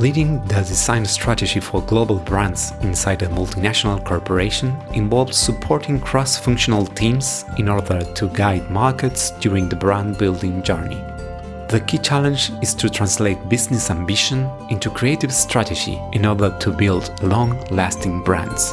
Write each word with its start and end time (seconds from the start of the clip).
Leading 0.00 0.42
the 0.46 0.54
design 0.54 1.04
strategy 1.04 1.60
for 1.60 1.82
global 1.82 2.20
brands 2.20 2.72
inside 2.80 3.20
a 3.20 3.26
multinational 3.26 4.02
corporation 4.02 4.74
involves 4.94 5.36
supporting 5.36 6.00
cross 6.00 6.38
functional 6.38 6.86
teams 6.86 7.44
in 7.58 7.68
order 7.68 8.00
to 8.14 8.28
guide 8.28 8.70
markets 8.70 9.32
during 9.40 9.68
the 9.68 9.76
brand 9.76 10.16
building 10.16 10.62
journey. 10.62 10.96
The 11.68 11.84
key 11.86 11.98
challenge 11.98 12.50
is 12.62 12.72
to 12.76 12.88
translate 12.88 13.46
business 13.50 13.90
ambition 13.90 14.50
into 14.70 14.88
creative 14.88 15.34
strategy 15.34 16.00
in 16.14 16.24
order 16.24 16.56
to 16.60 16.72
build 16.72 17.22
long 17.22 17.62
lasting 17.66 18.22
brands. 18.22 18.72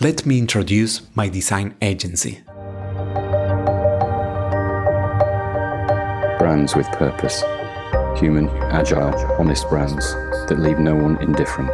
let 0.00 0.26
me 0.26 0.38
introduce 0.38 1.00
my 1.14 1.26
design 1.28 1.74
agency. 1.80 2.40
Brands 6.38 6.76
with 6.76 6.86
purpose. 6.88 7.42
Human, 8.20 8.48
agile, 8.70 9.14
honest 9.38 9.68
brands 9.70 10.12
that 10.48 10.58
leave 10.58 10.78
no 10.78 10.94
one 10.94 11.16
indifferent. 11.22 11.72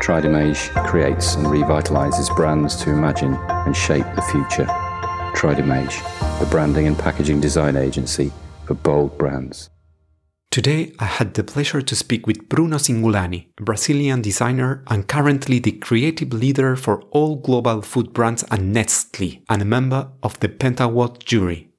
Tridimage 0.00 0.70
creates 0.86 1.34
and 1.34 1.46
revitalizes 1.46 2.34
brands 2.36 2.76
to 2.76 2.90
imagine 2.90 3.34
and 3.34 3.76
shape 3.76 4.06
the 4.14 4.22
future. 4.22 4.66
Tridimage, 5.34 6.02
the 6.38 6.46
branding 6.46 6.86
and 6.86 6.98
packaging 6.98 7.40
design 7.40 7.76
agency 7.76 8.32
for 8.64 8.74
bold 8.74 9.16
brands. 9.18 9.70
Today, 10.54 10.92
I 11.00 11.06
had 11.06 11.34
the 11.34 11.42
pleasure 11.42 11.82
to 11.82 11.96
speak 11.96 12.28
with 12.28 12.48
Bruno 12.48 12.76
Cingolani, 12.76 13.48
a 13.58 13.64
Brazilian 13.64 14.22
designer 14.22 14.84
and 14.86 15.08
currently 15.08 15.58
the 15.58 15.72
creative 15.72 16.32
leader 16.32 16.76
for 16.76 17.02
all 17.10 17.34
global 17.34 17.82
food 17.82 18.12
brands 18.12 18.44
at 18.52 18.60
Nestle 18.60 19.42
and 19.48 19.62
a 19.62 19.64
member 19.64 20.12
of 20.22 20.38
the 20.38 20.48
Pentawards 20.48 21.24
jury. 21.24 21.72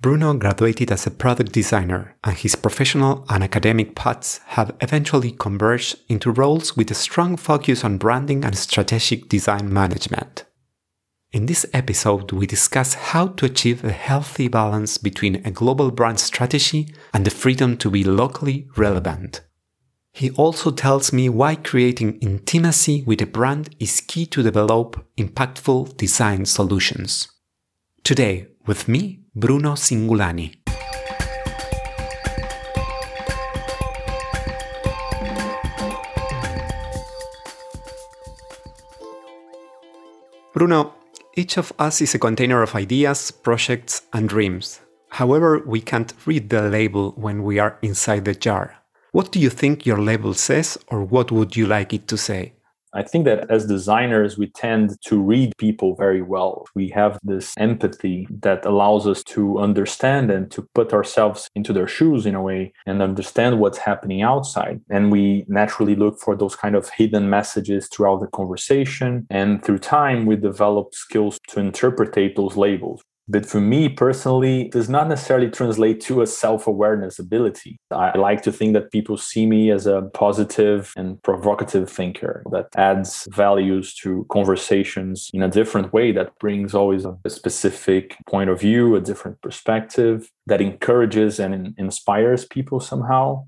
Bruno 0.00 0.32
graduated 0.32 0.90
as 0.90 1.06
a 1.06 1.10
product 1.10 1.52
designer, 1.52 2.16
and 2.24 2.34
his 2.34 2.56
professional 2.56 3.26
and 3.28 3.44
academic 3.44 3.94
paths 3.94 4.40
have 4.46 4.74
eventually 4.80 5.32
converged 5.32 5.96
into 6.08 6.30
roles 6.30 6.74
with 6.74 6.90
a 6.90 6.94
strong 6.94 7.36
focus 7.36 7.84
on 7.84 7.98
branding 7.98 8.46
and 8.46 8.56
strategic 8.56 9.28
design 9.28 9.70
management. 9.70 10.45
In 11.32 11.46
this 11.46 11.66
episode, 11.72 12.30
we 12.30 12.46
discuss 12.46 12.94
how 12.94 13.26
to 13.26 13.46
achieve 13.46 13.84
a 13.84 13.90
healthy 13.90 14.46
balance 14.46 14.96
between 14.96 15.44
a 15.44 15.50
global 15.50 15.90
brand 15.90 16.20
strategy 16.20 16.94
and 17.12 17.24
the 17.24 17.30
freedom 17.30 17.76
to 17.78 17.90
be 17.90 18.04
locally 18.04 18.68
relevant. 18.76 19.40
He 20.12 20.30
also 20.30 20.70
tells 20.70 21.12
me 21.12 21.28
why 21.28 21.56
creating 21.56 22.20
intimacy 22.20 23.02
with 23.02 23.20
a 23.20 23.26
brand 23.26 23.74
is 23.80 24.00
key 24.00 24.24
to 24.26 24.42
develop 24.44 25.04
impactful 25.18 25.96
design 25.96 26.46
solutions. 26.46 27.28
Today, 28.04 28.46
with 28.66 28.86
me, 28.86 29.24
Bruno 29.34 29.72
Cingolani. 29.72 30.54
Bruno, 40.54 40.95
each 41.36 41.58
of 41.58 41.70
us 41.78 42.00
is 42.00 42.14
a 42.14 42.18
container 42.18 42.62
of 42.62 42.74
ideas, 42.74 43.30
projects, 43.30 44.02
and 44.14 44.26
dreams. 44.26 44.80
However, 45.10 45.62
we 45.66 45.82
can't 45.82 46.14
read 46.24 46.48
the 46.48 46.62
label 46.62 47.12
when 47.12 47.42
we 47.42 47.58
are 47.58 47.78
inside 47.82 48.24
the 48.24 48.34
jar. 48.34 48.76
What 49.12 49.32
do 49.32 49.38
you 49.38 49.50
think 49.50 49.84
your 49.84 50.00
label 50.00 50.32
says, 50.32 50.78
or 50.88 51.04
what 51.04 51.30
would 51.30 51.54
you 51.54 51.66
like 51.66 51.92
it 51.92 52.08
to 52.08 52.16
say? 52.16 52.54
I 52.96 53.02
think 53.02 53.26
that 53.26 53.50
as 53.50 53.66
designers, 53.66 54.38
we 54.38 54.46
tend 54.46 55.00
to 55.02 55.20
read 55.20 55.52
people 55.58 55.94
very 55.96 56.22
well. 56.22 56.64
We 56.74 56.88
have 56.90 57.18
this 57.22 57.54
empathy 57.58 58.26
that 58.40 58.64
allows 58.64 59.06
us 59.06 59.22
to 59.34 59.58
understand 59.58 60.30
and 60.30 60.50
to 60.52 60.66
put 60.74 60.94
ourselves 60.94 61.50
into 61.54 61.74
their 61.74 61.86
shoes 61.86 62.24
in 62.24 62.34
a 62.34 62.42
way 62.42 62.72
and 62.86 63.02
understand 63.02 63.60
what's 63.60 63.78
happening 63.78 64.22
outside. 64.22 64.80
And 64.88 65.12
we 65.12 65.44
naturally 65.46 65.94
look 65.94 66.18
for 66.20 66.34
those 66.34 66.56
kind 66.56 66.74
of 66.74 66.88
hidden 66.88 67.28
messages 67.28 67.86
throughout 67.88 68.20
the 68.20 68.28
conversation. 68.28 69.26
And 69.28 69.62
through 69.62 69.80
time, 69.80 70.24
we 70.24 70.36
develop 70.36 70.94
skills 70.94 71.38
to 71.48 71.60
interpret 71.60 72.14
those 72.34 72.56
labels. 72.56 73.02
But 73.28 73.46
for 73.46 73.60
me 73.60 73.88
personally, 73.88 74.68
does 74.68 74.88
not 74.88 75.08
necessarily 75.08 75.50
translate 75.50 76.00
to 76.02 76.22
a 76.22 76.26
self-awareness 76.26 77.18
ability. 77.18 77.78
I 77.90 78.16
like 78.16 78.42
to 78.42 78.52
think 78.52 78.74
that 78.74 78.92
people 78.92 79.16
see 79.16 79.46
me 79.46 79.70
as 79.70 79.86
a 79.86 80.02
positive 80.14 80.92
and 80.96 81.20
provocative 81.22 81.90
thinker 81.90 82.42
that 82.52 82.68
adds 82.76 83.26
values 83.32 83.94
to 83.96 84.26
conversations 84.30 85.30
in 85.34 85.42
a 85.42 85.48
different 85.48 85.92
way 85.92 86.12
that 86.12 86.38
brings 86.38 86.74
always 86.74 87.04
a 87.04 87.16
specific 87.28 88.16
point 88.28 88.50
of 88.50 88.60
view, 88.60 88.94
a 88.94 89.00
different 89.00 89.40
perspective 89.42 90.30
that 90.46 90.60
encourages 90.60 91.40
and 91.40 91.74
inspires 91.78 92.44
people 92.44 92.78
somehow. 92.80 93.44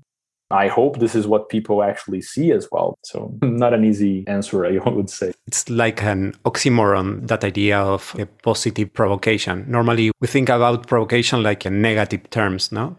I 0.51 0.67
hope 0.67 0.99
this 0.99 1.15
is 1.15 1.27
what 1.27 1.49
people 1.49 1.83
actually 1.83 2.21
see 2.21 2.51
as 2.51 2.67
well. 2.71 2.97
So, 3.03 3.33
not 3.41 3.73
an 3.73 3.83
easy 3.83 4.23
answer, 4.27 4.65
I 4.65 4.77
would 4.89 5.09
say. 5.09 5.31
It's 5.47 5.69
like 5.69 6.03
an 6.03 6.33
oxymoron, 6.45 7.27
that 7.27 7.43
idea 7.43 7.79
of 7.79 8.15
a 8.17 8.25
positive 8.25 8.93
provocation. 8.93 9.65
Normally, 9.67 10.11
we 10.19 10.27
think 10.27 10.49
about 10.49 10.87
provocation 10.87 11.43
like 11.43 11.65
in 11.65 11.81
negative 11.81 12.29
terms, 12.29 12.71
no? 12.71 12.97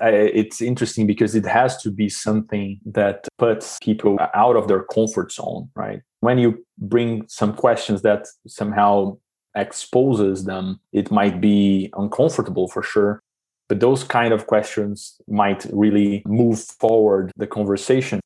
It's 0.00 0.62
interesting 0.62 1.06
because 1.06 1.34
it 1.34 1.44
has 1.44 1.76
to 1.82 1.90
be 1.90 2.08
something 2.08 2.80
that 2.86 3.28
puts 3.36 3.78
people 3.82 4.18
out 4.34 4.56
of 4.56 4.66
their 4.66 4.84
comfort 4.84 5.32
zone, 5.32 5.68
right? 5.76 6.00
When 6.20 6.38
you 6.38 6.64
bring 6.78 7.26
some 7.28 7.52
questions 7.52 8.00
that 8.02 8.26
somehow 8.46 9.18
exposes 9.54 10.44
them, 10.44 10.80
it 10.92 11.10
might 11.10 11.40
be 11.40 11.90
uncomfortable 11.96 12.68
for 12.68 12.82
sure. 12.82 13.22
But 13.72 13.80
those 13.80 14.04
kind 14.04 14.34
of 14.34 14.48
questions 14.48 15.18
might 15.26 15.64
really 15.72 16.22
move 16.26 16.60
forward 16.60 17.32
the 17.38 17.46
conversation. 17.46 18.20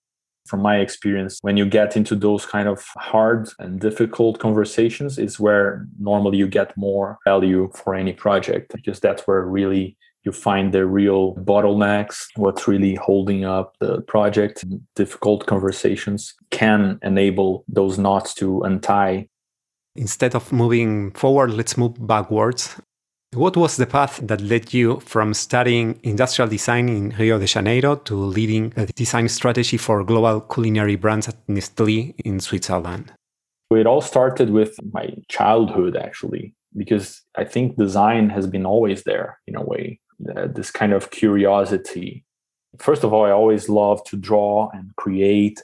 From 0.49 0.61
my 0.61 0.79
experience, 0.79 1.39
when 1.43 1.57
you 1.57 1.65
get 1.65 1.97
into 1.97 2.17
those 2.17 2.45
kind 2.45 2.67
of 2.67 2.85
hard 2.97 3.49
and 3.61 3.79
difficult 3.79 4.41
conversations, 4.41 5.21
is 5.21 5.39
where 5.39 5.87
normally 6.01 6.39
you 6.39 6.49
get 6.49 6.77
more 6.77 7.19
value 7.25 7.71
for 7.77 7.95
any 7.95 8.13
project 8.13 8.73
because 8.75 8.99
that's 8.99 9.25
where 9.29 9.43
really 9.43 9.97
you 10.25 10.33
find 10.33 10.75
the 10.75 10.85
real 10.85 11.37
bottlenecks, 11.37 12.27
what's 12.35 12.67
really 12.67 12.97
holding 12.97 13.45
up 13.45 13.77
the 13.79 14.01
project. 14.01 14.65
Difficult 14.97 15.47
conversations 15.47 16.35
can 16.51 16.99
enable 17.05 17.65
those 17.69 17.99
knots 17.99 18.35
to 18.35 18.63
untie. 18.63 19.29
Instead 19.95 20.35
of 20.35 20.53
moving 20.53 21.13
forward, 21.13 21.53
let's 21.53 21.77
move 21.77 22.05
backwards. 22.05 22.75
What 23.37 23.55
was 23.55 23.77
the 23.77 23.85
path 23.85 24.19
that 24.23 24.41
led 24.41 24.73
you 24.73 24.99
from 25.01 25.35
studying 25.35 26.01
industrial 26.03 26.49
design 26.49 26.89
in 26.89 27.11
Rio 27.11 27.39
de 27.39 27.47
Janeiro 27.47 27.97
to 27.97 28.15
leading 28.17 28.73
a 28.79 28.87
design 28.87 29.29
strategy 29.29 29.77
for 29.77 30.03
global 30.05 30.41
culinary 30.41 30.97
brands 30.97 31.29
at 31.29 31.47
Nestlé 31.47 32.15
in 32.25 32.41
Switzerland? 32.41 33.13
It 33.71 33.87
all 33.87 34.01
started 34.01 34.49
with 34.49 34.75
my 34.91 35.11
childhood, 35.29 35.99
actually, 35.99 36.55
because 36.75 37.21
I 37.37 37.45
think 37.45 37.77
design 37.77 38.31
has 38.31 38.47
been 38.47 38.65
always 38.65 39.03
there 39.03 39.39
in 39.47 39.55
a 39.55 39.63
way, 39.63 40.01
uh, 40.35 40.47
this 40.47 40.71
kind 40.71 40.95
of 40.95 41.11
curiosity. 41.11 42.25
First 42.79 43.05
of 43.05 43.13
all, 43.13 43.27
I 43.27 43.33
always 43.33 43.69
loved 43.69 44.07
to 44.07 44.17
draw 44.17 44.71
and 44.73 44.97
create 44.97 45.61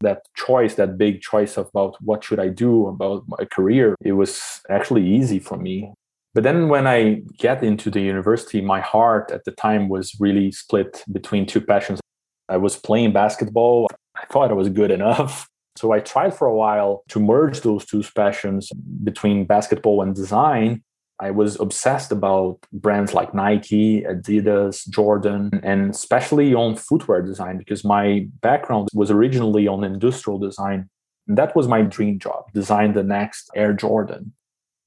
that 0.00 0.26
choice 0.36 0.74
that 0.74 0.98
big 0.98 1.22
choice 1.22 1.56
about 1.56 1.96
what 2.02 2.22
should 2.22 2.40
i 2.40 2.48
do 2.48 2.88
about 2.88 3.22
my 3.26 3.44
career 3.46 3.94
it 4.02 4.12
was 4.12 4.60
actually 4.68 5.06
easy 5.06 5.38
for 5.38 5.56
me 5.56 5.94
but 6.34 6.42
then 6.42 6.68
when 6.68 6.86
I 6.86 7.22
get 7.38 7.62
into 7.62 7.90
the 7.90 8.00
university, 8.00 8.60
my 8.60 8.80
heart 8.80 9.30
at 9.30 9.44
the 9.44 9.52
time 9.52 9.88
was 9.88 10.16
really 10.18 10.50
split 10.50 11.04
between 11.10 11.46
two 11.46 11.60
passions. 11.60 12.00
I 12.48 12.56
was 12.56 12.76
playing 12.76 13.12
basketball. 13.12 13.88
I 14.16 14.26
thought 14.26 14.50
I 14.50 14.54
was 14.54 14.68
good 14.68 14.90
enough. 14.90 15.48
So 15.76 15.90
I 15.90 15.98
tried 15.98 16.34
for 16.34 16.46
a 16.46 16.54
while 16.54 17.02
to 17.08 17.18
merge 17.18 17.62
those 17.62 17.84
two 17.84 18.04
passions 18.14 18.70
between 19.02 19.44
basketball 19.44 20.02
and 20.02 20.14
design. 20.14 20.84
I 21.20 21.30
was 21.30 21.58
obsessed 21.58 22.12
about 22.12 22.58
brands 22.72 23.14
like 23.14 23.34
Nike, 23.34 24.02
Adidas, 24.02 24.88
Jordan, 24.88 25.60
and 25.62 25.90
especially 25.90 26.54
on 26.54 26.76
footwear 26.76 27.22
design 27.22 27.58
because 27.58 27.84
my 27.84 28.28
background 28.40 28.88
was 28.94 29.10
originally 29.10 29.66
on 29.66 29.84
industrial 29.84 30.38
design. 30.38 30.88
And 31.26 31.38
that 31.38 31.56
was 31.56 31.66
my 31.66 31.82
dream 31.82 32.18
job, 32.18 32.52
design 32.52 32.92
the 32.92 33.02
next 33.02 33.50
Air 33.54 33.72
Jordan. 33.72 34.32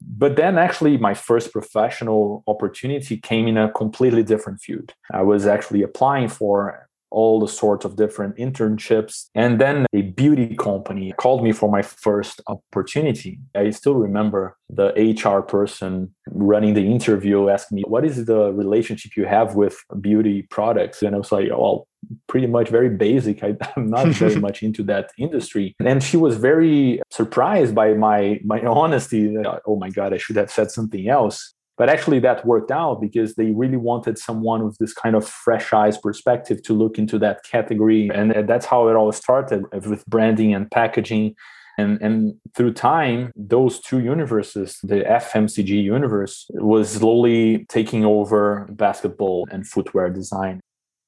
But 0.02 0.36
then 0.36 0.58
actually 0.58 0.98
my 0.98 1.14
first 1.14 1.52
professional 1.52 2.44
opportunity 2.48 3.18
came 3.18 3.48
in 3.48 3.58
a 3.58 3.72
completely 3.72 4.24
different 4.24 4.62
field. 4.62 4.94
I 5.12 5.24
was 5.24 5.48
actually 5.48 5.84
applying 5.84 6.28
for 6.28 6.87
all 7.09 7.39
the 7.39 7.48
sorts 7.48 7.86
of 7.86 7.95
different 7.95 8.36
internships. 8.38 9.25
And 9.36 9.59
then 9.59 9.86
a 9.94 10.01
beauty 10.01 10.56
company 10.56 11.13
called 11.18 11.44
me 11.44 11.51
for 11.51 11.69
my 11.69 11.81
first 11.81 12.42
opportunity. 12.48 13.39
I 13.56 13.69
still 13.71 13.95
remember 13.95 14.57
the 14.69 14.88
HR 14.94 15.42
person 15.42 16.13
running 16.30 16.74
the 16.74 16.86
interview 16.86 17.50
asked 17.50 17.71
me, 17.71 17.83
What 17.88 18.06
is 18.06 18.25
the 18.25 18.51
relationship 18.54 19.15
you 19.15 19.25
have 19.25 19.56
with 19.56 19.77
beauty 20.01 20.44
products? 20.44 21.01
And 21.01 21.15
I 21.15 21.18
was 21.18 21.31
like, 21.31 21.50
Well, 21.50 21.88
pretty 22.27 22.48
much 22.48 22.69
very 22.69 22.89
basic. 22.89 23.44
I, 23.44 23.56
am 23.77 23.89
not 23.89 24.07
very 24.07 24.36
much 24.48 24.63
into 24.63 24.83
that 24.83 25.12
industry. 25.18 25.75
And 25.80 26.03
she 26.03 26.18
was 26.18 26.38
very 26.38 27.01
surprised 27.10 27.74
by 27.74 27.94
my 27.94 28.39
my 28.44 28.62
honesty. 28.62 29.36
Uh, 29.38 29.60
oh 29.65 29.77
my 29.77 29.89
God, 29.89 30.13
I 30.13 30.18
should 30.18 30.36
have 30.36 30.51
said 30.51 30.71
something 30.71 31.07
else. 31.07 31.53
But 31.77 31.89
actually, 31.89 32.19
that 32.19 32.45
worked 32.45 32.71
out 32.71 33.00
because 33.00 33.35
they 33.35 33.51
really 33.51 33.77
wanted 33.77 34.18
someone 34.18 34.65
with 34.65 34.77
this 34.79 34.94
kind 34.94 35.15
of 35.15 35.27
fresh 35.27 35.71
eyes 35.74 35.97
perspective 35.97 36.63
to 36.63 36.74
look 36.74 36.97
into 36.97 37.19
that 37.19 37.44
category. 37.44 38.09
And 38.13 38.33
uh, 38.33 38.41
that's 38.41 38.65
how 38.65 38.88
it 38.88 38.95
all 38.95 39.12
started 39.12 39.63
uh, 39.71 39.79
with 39.88 40.06
branding 40.07 40.53
and 40.53 40.69
packaging. 40.71 41.35
And, 41.77 42.01
and 42.01 42.33
through 42.56 42.74
time, 42.74 43.31
those 43.35 43.79
two 43.79 44.00
universes, 44.00 44.79
the 44.81 45.01
FMCG 45.01 45.69
universe, 45.69 46.47
was 46.56 46.89
slowly 46.89 47.68
taking 47.69 48.03
over 48.03 48.68
basketball 48.71 49.47
and 49.51 49.68
footwear 49.68 50.09
design 50.09 50.62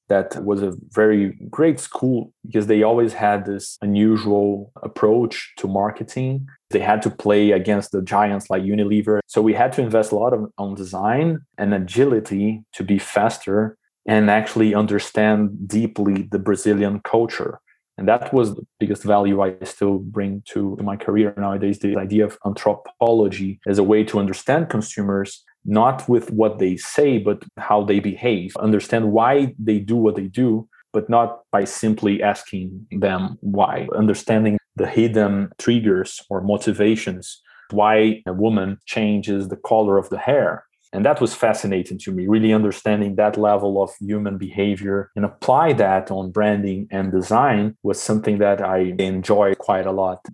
that 0.10 0.44
was 0.44 0.62
a 0.62 0.74
very 0.90 1.38
great 1.50 1.80
school 1.80 2.34
because 2.46 2.68
they 2.68 2.84
always 2.84 3.14
had 3.14 3.46
this 3.46 3.78
unusual 3.82 4.72
approach 4.84 5.54
to 5.58 5.68
marketing. 5.68 6.48
They 6.70 6.80
had 6.80 7.02
to 7.04 7.10
play 7.10 7.52
against 7.52 7.92
the 7.92 8.02
giants 8.02 8.50
like 8.50 8.64
Unilever. 8.64 9.20
So 9.28 9.42
we 9.42 9.54
had 9.54 9.74
to 9.74 9.82
invest 9.82 10.12
a 10.12 10.16
lot 10.16 10.34
of, 10.34 10.52
on 10.58 10.76
design 10.76 11.40
and 11.58 11.74
agility 11.74 12.64
to 12.74 12.84
be 12.84 13.00
faster 13.00 13.78
and 14.08 14.30
actually 14.30 14.74
understand 14.74 15.68
deeply 15.68 16.28
the 16.32 16.40
Brazilian 16.40 17.02
culture. 17.04 17.60
And 17.98 18.08
that 18.08 18.34
was 18.34 18.56
the 18.56 18.66
biggest 18.80 19.04
value 19.04 19.42
I 19.42 19.56
still 19.64 20.00
bring 20.00 20.42
to 20.50 20.78
my 20.82 20.96
career 20.96 21.34
nowadays 21.38 21.80
the 21.80 21.98
idea 21.98 22.26
of 22.26 22.38
anthropology 22.46 23.60
as 23.68 23.78
a 23.78 23.84
way 23.84 24.06
to 24.06 24.20
understand 24.20 24.70
consumers 24.70 25.44
not 25.66 26.08
with 26.08 26.32
what 26.32 26.60
they 26.60 26.78
say, 26.78 27.18
but 27.18 27.44
how 27.58 27.84
they 27.84 28.00
behave, 28.00 28.56
understand 28.58 29.12
why 29.12 29.54
they 29.60 29.80
do 29.80 29.98
what 29.98 30.16
they 30.16 30.28
do, 30.28 30.68
but 30.94 31.10
not 31.10 31.42
by 31.52 31.66
simply 31.66 32.24
asking 32.24 32.88
them 32.92 33.38
why, 33.42 33.88
understanding 33.96 34.58
the 34.76 34.88
hidden 34.88 35.52
triggers 35.58 36.22
or 36.30 36.42
motivations, 36.42 37.42
why 37.72 38.22
a 38.26 38.34
woman 38.34 38.78
changes 38.86 39.48
the 39.48 39.58
color 39.58 39.98
of 39.98 40.10
the 40.10 40.18
hair. 40.18 40.66
And 40.92 41.06
that 41.06 41.22
was 41.22 41.36
fascinating 41.36 42.00
to 42.00 42.12
me, 42.12 42.26
really 42.28 42.52
understanding 42.52 43.16
that 43.16 43.38
level 43.38 43.82
of 43.82 43.92
human 44.00 44.38
behavior 44.38 45.12
and 45.16 45.24
apply 45.24 45.74
that 45.74 46.10
on 46.10 46.32
branding 46.32 46.88
and 46.90 47.12
design 47.12 47.78
was 47.84 48.02
something 48.02 48.40
that 48.40 48.62
I 48.62 48.96
enjoy 48.98 49.54
quite 49.56 49.86
a 49.86 49.92
lot. 49.92 50.26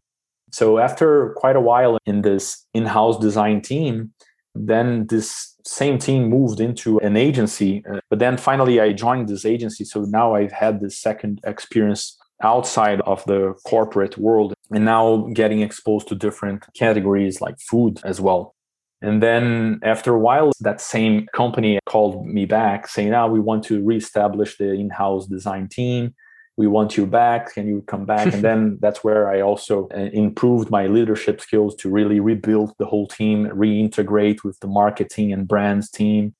So 0.52 0.80
after 0.80 1.34
quite 1.36 1.58
a 1.58 1.62
while 1.62 1.98
in 2.06 2.22
this 2.22 2.66
in-house 2.74 3.20
design 3.20 3.62
team, 3.62 4.14
then 4.56 5.08
this 5.08 5.56
same 5.66 5.98
team 5.98 6.30
moved 6.30 6.60
into 6.60 7.00
an 7.00 7.18
agency 7.18 7.84
uh, 7.92 8.00
but 8.10 8.20
then 8.20 8.38
finally 8.38 8.80
i 8.80 8.94
joined 8.94 9.28
this 9.28 9.46
agency 9.46 9.84
so 9.84 10.02
now 10.02 10.36
i've 10.36 10.52
had 10.52 10.80
this 10.80 10.98
second 10.98 11.42
experience 11.44 12.18
outside 12.42 13.02
of 13.02 13.24
the 13.26 13.54
corporate 13.66 14.18
world 14.18 14.54
and 14.72 14.86
now 14.86 15.30
getting 15.34 15.62
exposed 15.62 16.08
to 16.10 16.16
different 16.16 16.66
categories 16.74 17.42
like 17.42 17.60
food 17.60 18.00
as 18.04 18.20
well. 18.20 18.56
And 19.02 19.22
then 19.22 19.80
after 19.84 20.14
a 20.14 20.20
while 20.20 20.52
that 20.62 20.82
same 20.82 21.28
company 21.34 21.80
called 21.86 22.26
me 22.26 22.46
back 22.46 22.88
saying 22.88 23.12
now 23.12 23.28
ah, 23.28 23.32
we 23.32 23.40
want 23.40 23.64
to 23.66 23.84
reestablish 23.84 24.58
the 24.58 24.72
in-house 24.74 25.28
design 25.28 25.68
team. 25.68 26.16
We 26.58 26.68
want 26.68 26.96
you 26.96 27.06
back. 27.06 27.54
Can 27.54 27.68
you 27.68 27.82
come 27.82 28.06
back? 28.06 28.34
And 28.34 28.42
then 28.48 28.78
that's 28.82 29.04
where 29.04 29.30
i 29.30 29.42
also 29.42 29.88
uh, 29.94 30.10
improved 30.14 30.70
my 30.70 30.88
leadership 30.88 31.42
skills 31.42 31.76
to 31.78 31.90
really 31.90 32.20
rebuild 32.20 32.74
the 32.80 32.86
whole 32.86 33.08
team 33.08 33.46
reintegrate 33.48 34.44
with 34.44 34.60
the 34.60 34.68
marketing 34.68 35.32
and 35.32 35.48
brands 35.48 35.90
team. 35.90 36.34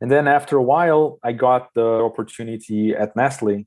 And 0.00 0.10
then 0.10 0.26
after 0.26 0.56
a 0.56 0.62
while 0.62 1.18
i 1.22 1.32
got 1.32 1.74
the 1.74 1.86
opportunity 2.08 2.94
at 2.94 3.14
nestle 3.16 3.64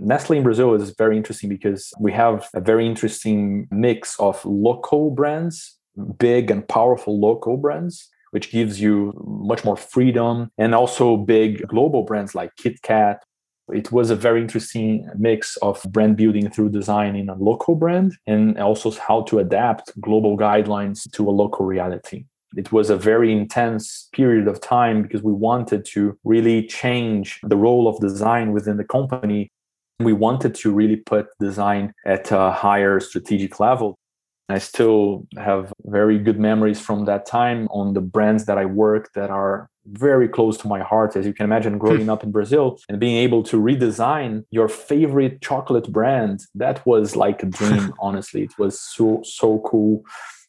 nestle 0.00 0.36
in 0.36 0.42
brazil 0.42 0.74
is 0.74 0.94
very 0.96 1.16
interesting 1.16 1.48
because 1.48 1.92
we 2.00 2.12
have 2.12 2.48
a 2.54 2.60
very 2.60 2.86
interesting 2.86 3.68
mix 3.70 4.18
of 4.18 4.44
local 4.44 5.10
brands 5.10 5.76
big 6.18 6.50
and 6.50 6.66
powerful 6.68 7.18
local 7.18 7.56
brands 7.56 8.08
which 8.32 8.52
gives 8.52 8.80
you 8.80 9.12
much 9.26 9.64
more 9.64 9.76
freedom 9.76 10.50
and 10.56 10.74
also 10.74 11.16
big 11.16 11.66
global 11.66 12.02
brands 12.04 12.34
like 12.34 12.54
KitKat 12.56 13.18
it 13.72 13.92
was 13.92 14.10
a 14.10 14.16
very 14.16 14.40
interesting 14.40 15.08
mix 15.16 15.56
of 15.58 15.82
brand 15.90 16.16
building 16.16 16.50
through 16.50 16.70
design 16.70 17.16
in 17.16 17.28
a 17.28 17.34
local 17.34 17.74
brand 17.74 18.16
and 18.26 18.58
also 18.58 18.90
how 18.90 19.22
to 19.22 19.38
adapt 19.38 19.98
global 20.00 20.36
guidelines 20.36 21.10
to 21.12 21.28
a 21.28 21.30
local 21.30 21.66
reality. 21.66 22.24
It 22.56 22.72
was 22.72 22.90
a 22.90 22.96
very 22.96 23.32
intense 23.32 24.08
period 24.12 24.48
of 24.48 24.60
time 24.60 25.02
because 25.02 25.22
we 25.22 25.32
wanted 25.32 25.84
to 25.86 26.18
really 26.24 26.66
change 26.66 27.38
the 27.44 27.56
role 27.56 27.86
of 27.86 28.00
design 28.00 28.52
within 28.52 28.76
the 28.76 28.84
company. 28.84 29.52
We 30.00 30.12
wanted 30.12 30.54
to 30.56 30.72
really 30.72 30.96
put 30.96 31.26
design 31.38 31.92
at 32.04 32.30
a 32.30 32.50
higher 32.50 33.00
strategic 33.00 33.60
level. 33.60 33.98
I 34.48 34.58
still 34.58 35.26
have 35.36 35.72
very 35.84 36.18
good 36.18 36.38
memories 36.38 36.80
from 36.80 37.04
that 37.04 37.24
time 37.24 37.68
on 37.70 37.94
the 37.94 38.00
brands 38.00 38.46
that 38.46 38.58
I 38.58 38.64
work 38.64 39.12
that 39.14 39.30
are 39.30 39.68
very 39.86 40.28
close 40.28 40.56
to 40.58 40.68
my 40.68 40.80
heart. 40.80 41.16
As 41.16 41.24
you 41.24 41.32
can 41.32 41.44
imagine 41.44 41.74
hmm. 41.74 41.78
growing 41.78 42.08
up 42.08 42.24
in 42.24 42.30
brazil 42.30 42.78
and 42.88 42.98
being 42.98 43.16
able 43.16 43.42
to 43.44 43.60
redesign 43.60 44.44
your 44.50 44.68
favorite 44.68 45.40
chocolate 45.40 45.90
brand 45.92 46.40
that 46.54 46.84
was 46.86 47.16
like 47.16 47.42
a 47.42 47.46
dream 47.46 47.94
honestly. 48.00 48.42
It 48.42 48.58
was 48.58 48.80
so 48.80 49.20
so 49.24 49.60
cool 49.60 50.02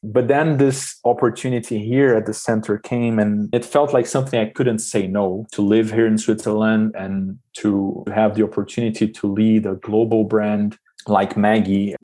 but 0.04 0.28
then 0.28 0.58
this 0.58 1.00
opportunity 1.06 1.80
here 1.80 2.16
at 2.16 2.26
the 2.26 2.34
center 2.34 2.78
came 2.78 3.20
and 3.20 3.54
it 3.54 3.64
felt 3.64 3.94
like 3.94 4.08
something 4.08 4.40
i 4.40 4.50
couldn't 4.50 4.80
say 4.80 5.08
no 5.08 5.46
to 5.52 5.62
live 5.62 5.92
here 5.92 6.08
in 6.08 6.18
switzerland 6.18 6.94
and 6.98 7.38
to 7.54 8.04
have 8.14 8.36
the 8.36 8.44
opportunity 8.44 9.08
to 9.08 9.32
lead 9.32 9.66
a 9.66 9.76
global 9.76 10.24
brand 10.24 10.78
like 11.08 11.36
Maggi. 11.36 11.96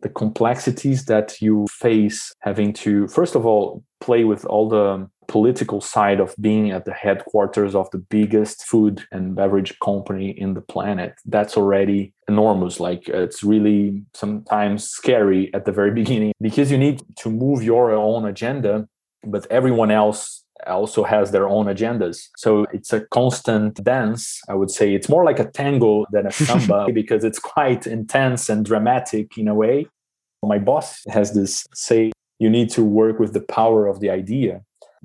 the 0.00 0.08
complexities 0.08 1.06
that 1.06 1.40
you 1.40 1.66
face 1.70 2.32
having 2.40 2.72
to 2.72 3.08
first 3.08 3.34
of 3.34 3.46
all 3.46 3.82
play 4.00 4.24
with 4.24 4.44
all 4.46 4.68
the 4.68 5.08
political 5.28 5.80
side 5.80 6.20
of 6.20 6.34
being 6.40 6.70
at 6.70 6.84
the 6.84 6.92
headquarters 6.92 7.74
of 7.74 7.90
the 7.90 7.98
biggest 7.98 8.64
food 8.64 9.04
and 9.12 9.36
beverage 9.36 9.78
company 9.78 10.30
in 10.30 10.54
the 10.54 10.60
planet. 10.60 11.14
That's 11.26 11.56
already 11.56 12.12
enormous. 12.28 12.80
Like 12.80 13.08
it's 13.08 13.44
really 13.44 14.02
sometimes 14.14 14.88
scary 14.88 15.52
at 15.54 15.64
the 15.64 15.72
very 15.72 15.90
beginning 16.02 16.32
because 16.40 16.70
you 16.70 16.78
need 16.78 17.02
to 17.16 17.30
move 17.30 17.62
your 17.62 17.92
own 17.92 18.24
agenda 18.24 18.88
but 19.24 19.46
everyone 19.50 19.90
else 19.90 20.44
also 20.66 21.04
has 21.04 21.30
their 21.30 21.48
own 21.48 21.66
agendas. 21.66 22.28
So 22.36 22.66
it's 22.72 22.92
a 22.92 23.00
constant 23.06 23.82
dance 23.84 24.40
i 24.48 24.54
would 24.54 24.70
say. 24.70 24.94
It's 24.94 25.08
more 25.08 25.24
like 25.24 25.38
a 25.38 25.50
tango 25.50 26.06
than 26.10 26.26
a 26.26 26.32
samba 26.46 26.88
because 26.92 27.24
it's 27.24 27.38
quite 27.38 27.86
intense 27.86 28.48
and 28.48 28.64
dramatic 28.64 29.38
in 29.38 29.48
a 29.48 29.54
way. 29.54 29.86
My 30.42 30.58
boss 30.58 31.02
has 31.08 31.34
this 31.34 31.66
say 31.74 32.12
you 32.38 32.48
need 32.48 32.70
to 32.70 32.84
work 32.84 33.18
with 33.18 33.32
the 33.32 33.40
power 33.40 33.86
of 33.86 34.00
the 34.00 34.10
idea 34.10 34.62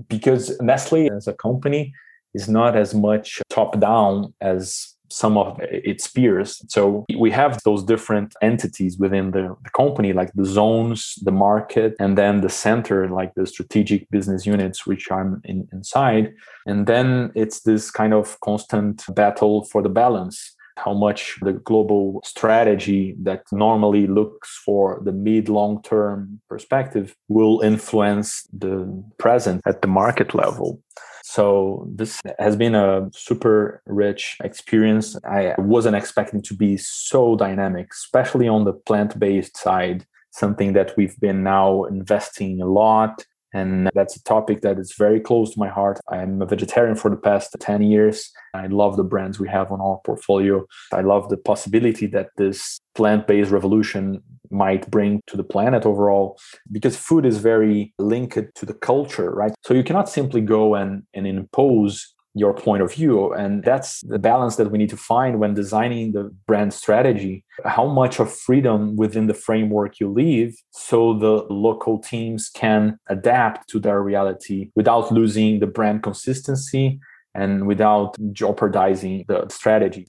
because 0.08 0.60
Nestle 0.62 1.10
as 1.12 1.28
a 1.28 1.34
company 1.34 1.94
is 2.34 2.50
not 2.50 2.76
as 2.76 2.94
much 2.94 3.42
top 3.50 3.80
down 3.80 4.34
as 4.42 4.94
some 5.14 5.38
of 5.38 5.60
its 5.62 6.08
peers. 6.08 6.60
So 6.70 7.06
we 7.20 7.30
have 7.30 7.62
those 7.64 7.84
different 7.84 8.34
entities 8.42 8.98
within 8.98 9.30
the, 9.30 9.56
the, 9.64 9.70
company, 9.70 10.12
like 10.12 10.32
the 10.34 10.46
zones, 10.46 11.20
the 11.22 11.32
market, 11.32 11.96
and 12.00 12.18
then 12.18 12.42
the 12.42 12.50
center, 12.50 13.08
like 13.10 13.32
the 13.36 13.46
strategic 13.46 14.10
business 14.10 14.48
units, 14.48 14.88
which 14.88 15.12
I'm 15.12 15.40
in, 15.44 15.68
inside. 15.72 16.34
And 16.66 16.88
then 16.88 17.32
it's 17.36 17.62
this 17.62 17.92
kind 17.92 18.14
of 18.14 18.40
constant 18.40 19.04
battle 19.14 19.66
for 19.66 19.84
the 19.84 19.90
balance 19.90 20.53
how 20.78 20.94
much 20.94 21.38
the 21.42 21.54
global 21.54 22.22
strategy 22.24 23.16
that 23.22 23.44
normally 23.52 24.08
looks 24.08 24.62
for 24.66 25.02
the 25.04 25.12
mid 25.12 25.50
long 25.50 25.82
term 25.84 26.42
perspective 26.50 27.16
will 27.28 27.62
influence 27.62 28.48
the 28.52 29.04
present 29.18 29.62
at 29.66 29.82
the 29.82 29.88
market 29.88 30.34
level. 30.34 30.82
So 31.24 31.88
this 31.96 32.22
has 32.38 32.56
been 32.56 32.76
a 32.76 33.10
super 33.14 33.82
rich 33.86 34.38
experience. 34.44 35.18
I 35.24 35.56
wasn't 35.58 35.96
expecting 35.96 36.42
to 36.44 36.54
be 36.54 36.78
so 36.78 37.36
dynamic, 37.36 37.88
especially 37.92 38.48
on 38.48 38.66
the 38.66 38.74
plant 38.74 39.18
based 39.18 39.58
side, 39.58 40.06
something 40.32 40.74
that 40.74 40.96
we've 40.98 41.20
been 41.20 41.44
now 41.44 41.86
investing 41.86 42.62
a 42.62 42.66
lot 42.66 43.26
And 43.54 43.90
that's 43.94 44.16
a 44.16 44.24
topic 44.24 44.62
that 44.62 44.80
is 44.80 44.94
very 44.98 45.20
close 45.20 45.54
to 45.54 45.60
my 45.60 45.70
heart. 45.70 46.00
I'm 46.10 46.42
a 46.42 46.46
vegetarian 46.46 46.96
for 46.96 47.10
the 47.10 47.18
past 47.18 47.56
10 47.60 47.84
years. 47.84 48.32
I 48.54 48.68
love 48.68 48.98
the 48.98 49.04
brands 49.04 49.40
we 49.40 49.50
have 49.50 49.72
on 49.72 49.80
our 49.80 50.00
portfolio. 50.06 50.66
I 50.92 51.02
love 51.02 51.30
the 51.30 51.38
possibility 51.38 52.08
that 52.08 52.30
this 52.38 52.80
plant 52.96 53.28
based 53.28 53.52
revolution 53.52 54.22
might 54.50 54.90
bring 54.92 55.22
to 55.28 55.36
the 55.36 55.44
planet 55.44 55.86
overall 55.86 56.38
because 56.72 56.96
food 56.96 57.26
is 57.26 57.38
very 57.38 57.94
linked 57.98 58.38
to 58.56 58.66
the 58.66 58.74
culture 58.74 59.32
right 59.32 59.54
so 59.64 59.74
you 59.74 59.84
cannot 59.84 60.08
simply 60.08 60.42
go 60.42 60.76
and, 60.76 61.04
and 61.16 61.26
impose 61.26 62.13
your 62.36 62.54
point 62.54 62.82
of 62.82 62.94
view. 62.94 63.32
And 63.34 63.64
that's 63.64 64.02
the 64.02 64.20
balance 64.20 64.56
that 64.56 64.72
we 64.72 64.78
need 64.78 64.90
to 64.90 64.98
find 64.98 65.40
when 65.40 65.54
designing 65.54 66.14
the 66.14 66.34
brand 66.48 66.74
strategy. 66.74 67.44
How 67.66 67.88
much 67.88 68.20
of 68.20 68.34
freedom 68.34 68.96
within 68.96 69.28
the 69.28 69.34
framework 69.34 70.00
you 70.00 70.10
leave 70.12 70.56
so 70.72 71.14
the 71.14 71.46
local 71.50 72.00
teams 72.00 72.50
can 72.50 72.98
adapt 73.08 73.70
to 73.70 73.80
their 73.80 74.02
reality 74.02 74.72
without 74.76 75.12
losing 75.12 75.60
the 75.60 75.68
brand 75.68 76.04
consistency 76.04 77.00
and 77.36 77.68
without 77.68 78.16
jeopardizing 78.32 79.26
the 79.28 79.48
strategy. 79.50 80.08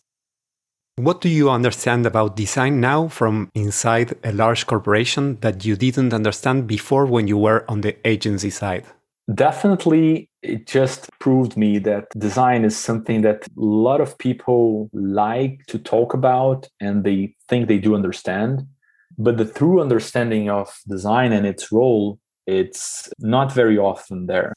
What 0.97 1.21
do 1.21 1.29
you 1.29 1.51
understand 1.51 2.07
about 2.07 2.37
design 2.37 2.81
now 2.81 3.09
from 3.09 3.51
inside 3.55 4.15
a 4.23 4.33
large 4.33 4.67
corporation 4.67 5.39
that 5.41 5.65
you 5.65 5.75
didn't 5.75 6.15
understand 6.15 6.69
before 6.69 7.07
when 7.07 7.27
you 7.27 7.37
were 7.37 7.65
on 7.69 7.81
the 7.81 7.97
agency 8.07 8.51
side? 8.51 8.85
Definitely, 9.33 10.29
it 10.43 10.67
just 10.67 11.09
proved 11.19 11.57
me 11.57 11.79
that 11.79 12.09
design 12.19 12.65
is 12.65 12.77
something 12.77 13.23
that 13.23 13.47
a 13.47 13.61
lot 13.61 14.01
of 14.01 14.19
people 14.19 14.91
like 14.93 15.65
to 15.69 15.79
talk 15.79 16.13
about 16.13 16.69
and 16.81 17.05
they 17.05 17.35
think 17.49 17.69
they 17.69 17.79
do 17.79 17.95
understand. 17.95 18.67
But 19.17 19.39
the 19.39 19.47
true 19.47 19.81
understanding 19.81 20.51
of 20.51 20.77
design 20.87 21.33
and 21.33 21.47
its 21.47 21.73
role, 21.73 22.19
it's 22.47 23.09
not 23.19 23.53
very 23.53 23.79
often 23.79 24.27
there 24.27 24.53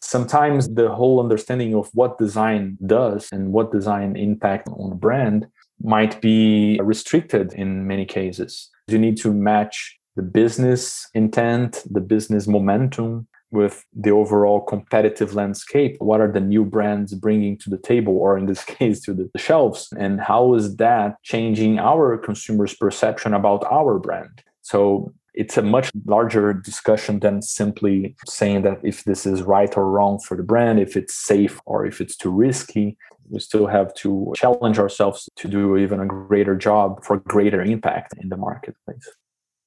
sometimes 0.00 0.68
the 0.68 0.88
whole 0.88 1.20
understanding 1.20 1.74
of 1.74 1.90
what 1.92 2.18
design 2.18 2.78
does 2.86 3.28
and 3.32 3.52
what 3.52 3.72
design 3.72 4.16
impact 4.16 4.68
on 4.68 4.92
a 4.92 4.94
brand 4.94 5.46
might 5.82 6.20
be 6.20 6.80
restricted 6.82 7.52
in 7.54 7.86
many 7.86 8.04
cases. 8.04 8.70
You 8.88 8.98
need 8.98 9.16
to 9.18 9.32
match 9.32 9.98
the 10.16 10.22
business 10.22 11.08
intent, 11.14 11.84
the 11.90 12.00
business 12.00 12.46
momentum 12.46 13.28
with 13.50 13.84
the 13.94 14.10
overall 14.10 14.60
competitive 14.60 15.34
landscape. 15.34 15.96
What 15.98 16.20
are 16.20 16.30
the 16.30 16.40
new 16.40 16.64
brands 16.64 17.14
bringing 17.14 17.56
to 17.58 17.70
the 17.70 17.78
table, 17.78 18.16
or 18.16 18.36
in 18.38 18.46
this 18.46 18.64
case, 18.78 19.00
to 19.02 19.14
the 19.14 19.30
shelves? 19.38 19.88
And 19.98 20.20
how 20.20 20.54
is 20.54 20.76
that 20.76 21.22
changing 21.22 21.78
our 21.78 22.18
consumers' 22.18 22.74
perception 22.74 23.34
about 23.34 23.64
our 23.70 23.98
brand? 23.98 24.42
So 24.62 25.12
it's 25.34 25.56
a 25.56 25.62
much 25.62 25.90
larger 26.04 26.52
discussion 26.52 27.20
than 27.20 27.42
simply 27.42 28.16
saying 28.26 28.62
that 28.62 28.80
if 28.82 29.04
this 29.04 29.24
is 29.24 29.42
right 29.42 29.74
or 29.76 29.88
wrong 29.88 30.18
for 30.18 30.36
the 30.36 30.42
brand, 30.42 30.80
if 30.80 30.96
it's 30.96 31.14
safe 31.14 31.60
or 31.64 31.86
if 31.86 32.00
it's 32.00 32.16
too 32.16 32.30
risky 32.30 32.96
we 33.30 33.40
still 33.40 33.66
have 33.66 33.94
to 33.94 34.32
challenge 34.36 34.78
ourselves 34.78 35.28
to 35.36 35.48
do 35.48 35.76
even 35.76 36.00
a 36.00 36.06
greater 36.06 36.56
job 36.56 37.04
for 37.04 37.18
greater 37.18 37.60
impact 37.60 38.14
in 38.18 38.28
the 38.28 38.36
marketplace. 38.36 39.08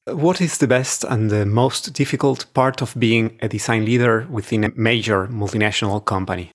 What 0.08 0.42
is 0.42 0.58
the 0.58 0.68
best 0.68 1.04
and 1.04 1.30
the 1.30 1.46
most 1.46 1.94
difficult 1.94 2.52
part 2.56 2.82
of 2.82 2.96
being 2.98 3.38
a 3.42 3.48
design 3.48 3.86
leader 3.86 4.28
within 4.32 4.64
a 4.64 4.72
major 4.76 5.28
multinational 5.28 6.04
company? 6.04 6.52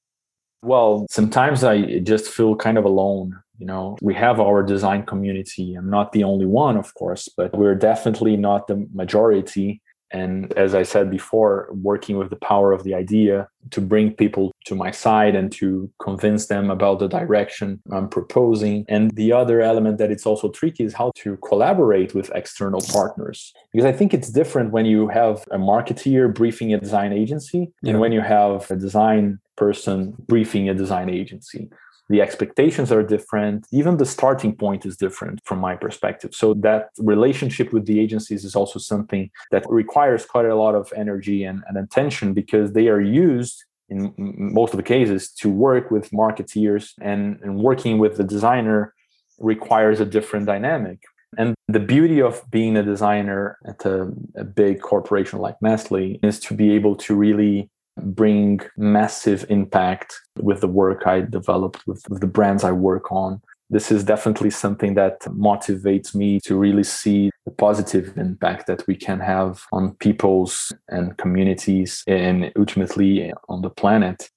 Well, 0.62 1.06
sometimes 1.10 1.62
I 1.62 2.00
just 2.00 2.28
feel 2.28 2.56
kind 2.56 2.76
of 2.76 2.84
alone. 2.84 3.38
You 3.58 3.66
know, 3.66 3.96
we 4.02 4.14
have 4.14 4.40
our 4.40 4.64
design 4.64 5.06
community. 5.06 5.74
I'm 5.74 5.88
not 5.88 6.10
the 6.10 6.24
only 6.24 6.44
one, 6.44 6.76
of 6.76 6.92
course, 6.94 7.28
but 7.36 7.56
we're 7.56 7.76
definitely 7.76 8.36
not 8.36 8.66
the 8.66 8.86
majority. 8.92 9.80
And 10.12 10.52
as 10.54 10.74
I 10.74 10.82
said 10.82 11.10
before, 11.10 11.68
working 11.72 12.16
with 12.16 12.30
the 12.30 12.36
power 12.36 12.72
of 12.72 12.84
the 12.84 12.94
idea 12.94 13.48
to 13.70 13.80
bring 13.80 14.12
people 14.12 14.52
to 14.66 14.74
my 14.74 14.90
side 14.90 15.34
and 15.34 15.50
to 15.52 15.90
convince 16.00 16.46
them 16.46 16.70
about 16.70 17.00
the 17.00 17.08
direction 17.08 17.80
I'm 17.92 18.08
proposing. 18.08 18.84
And 18.88 19.10
the 19.12 19.32
other 19.32 19.60
element 19.60 19.98
that 19.98 20.10
it's 20.10 20.26
also 20.26 20.50
tricky 20.50 20.84
is 20.84 20.94
how 20.94 21.10
to 21.16 21.36
collaborate 21.38 22.14
with 22.14 22.30
external 22.34 22.80
partners. 22.80 23.52
Because 23.72 23.86
I 23.86 23.92
think 23.92 24.14
it's 24.14 24.30
different 24.30 24.72
when 24.72 24.86
you 24.86 25.08
have 25.08 25.44
a 25.50 25.58
marketeer 25.58 26.32
briefing 26.32 26.72
a 26.72 26.78
design 26.78 27.12
agency 27.12 27.72
yeah. 27.82 27.90
and 27.90 28.00
when 28.00 28.12
you 28.12 28.20
have 28.20 28.70
a 28.70 28.76
design 28.76 29.40
person 29.56 30.14
briefing 30.28 30.68
a 30.68 30.74
design 30.74 31.08
agency 31.08 31.70
the 32.08 32.20
expectations 32.20 32.92
are 32.92 33.02
different. 33.02 33.66
Even 33.72 33.96
the 33.96 34.06
starting 34.06 34.54
point 34.54 34.86
is 34.86 34.96
different 34.96 35.40
from 35.44 35.58
my 35.58 35.74
perspective. 35.76 36.34
So 36.34 36.54
that 36.54 36.90
relationship 36.98 37.72
with 37.72 37.86
the 37.86 38.00
agencies 38.00 38.44
is 38.44 38.54
also 38.54 38.78
something 38.78 39.30
that 39.50 39.64
requires 39.68 40.24
quite 40.24 40.46
a 40.46 40.54
lot 40.54 40.74
of 40.74 40.92
energy 40.96 41.44
and, 41.44 41.62
and 41.68 41.76
attention 41.76 42.32
because 42.32 42.72
they 42.72 42.88
are 42.88 43.00
used 43.00 43.64
in 43.88 44.12
most 44.16 44.72
of 44.72 44.78
the 44.78 44.82
cases 44.82 45.30
to 45.30 45.48
work 45.48 45.90
with 45.90 46.10
marketeers 46.10 46.92
and, 47.00 47.38
and 47.42 47.58
working 47.58 47.98
with 47.98 48.16
the 48.16 48.24
designer 48.24 48.92
requires 49.38 50.00
a 50.00 50.04
different 50.04 50.46
dynamic. 50.46 50.98
And 51.38 51.54
the 51.68 51.80
beauty 51.80 52.22
of 52.22 52.42
being 52.50 52.76
a 52.76 52.82
designer 52.82 53.58
at 53.66 53.84
a, 53.84 54.12
a 54.36 54.44
big 54.44 54.80
corporation 54.80 55.38
like 55.38 55.60
nestle 55.60 56.18
is 56.22 56.40
to 56.40 56.54
be 56.54 56.72
able 56.72 56.96
to 56.96 57.14
really 57.14 57.68
bring 57.98 58.60
massive 58.76 59.46
impact 59.48 60.14
with 60.40 60.60
the 60.60 60.68
work 60.68 61.06
I 61.06 61.20
developed, 61.20 61.86
with, 61.86 62.02
with 62.08 62.20
the 62.20 62.26
brands 62.26 62.64
I 62.64 62.72
work 62.72 63.10
on. 63.10 63.40
This 63.68 63.90
is 63.90 64.04
definitely 64.04 64.50
something 64.50 64.94
that 64.94 65.20
motivates 65.22 66.14
me 66.14 66.38
to 66.44 66.56
really 66.56 66.84
see 66.84 67.30
the 67.44 67.50
positive 67.50 68.16
impact 68.16 68.68
that 68.68 68.86
we 68.86 68.94
can 68.94 69.18
have 69.18 69.64
on 69.72 69.94
people's 69.94 70.72
and 70.88 71.16
communities 71.16 72.04
and 72.06 72.52
ultimately 72.56 73.32
on 73.48 73.62
the 73.62 73.70
planet. 73.70 74.30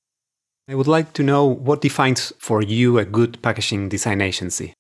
I 0.68 0.75
would 0.75 0.88
like 0.88 1.13
to 1.13 1.24
know 1.24 1.46
what 1.46 1.82
defines 1.82 2.34
for 2.39 2.62
you 2.62 2.98
a 2.98 3.06
good 3.06 3.42
packaging 3.42 3.89
design 3.89 4.22
agency. 4.22 4.74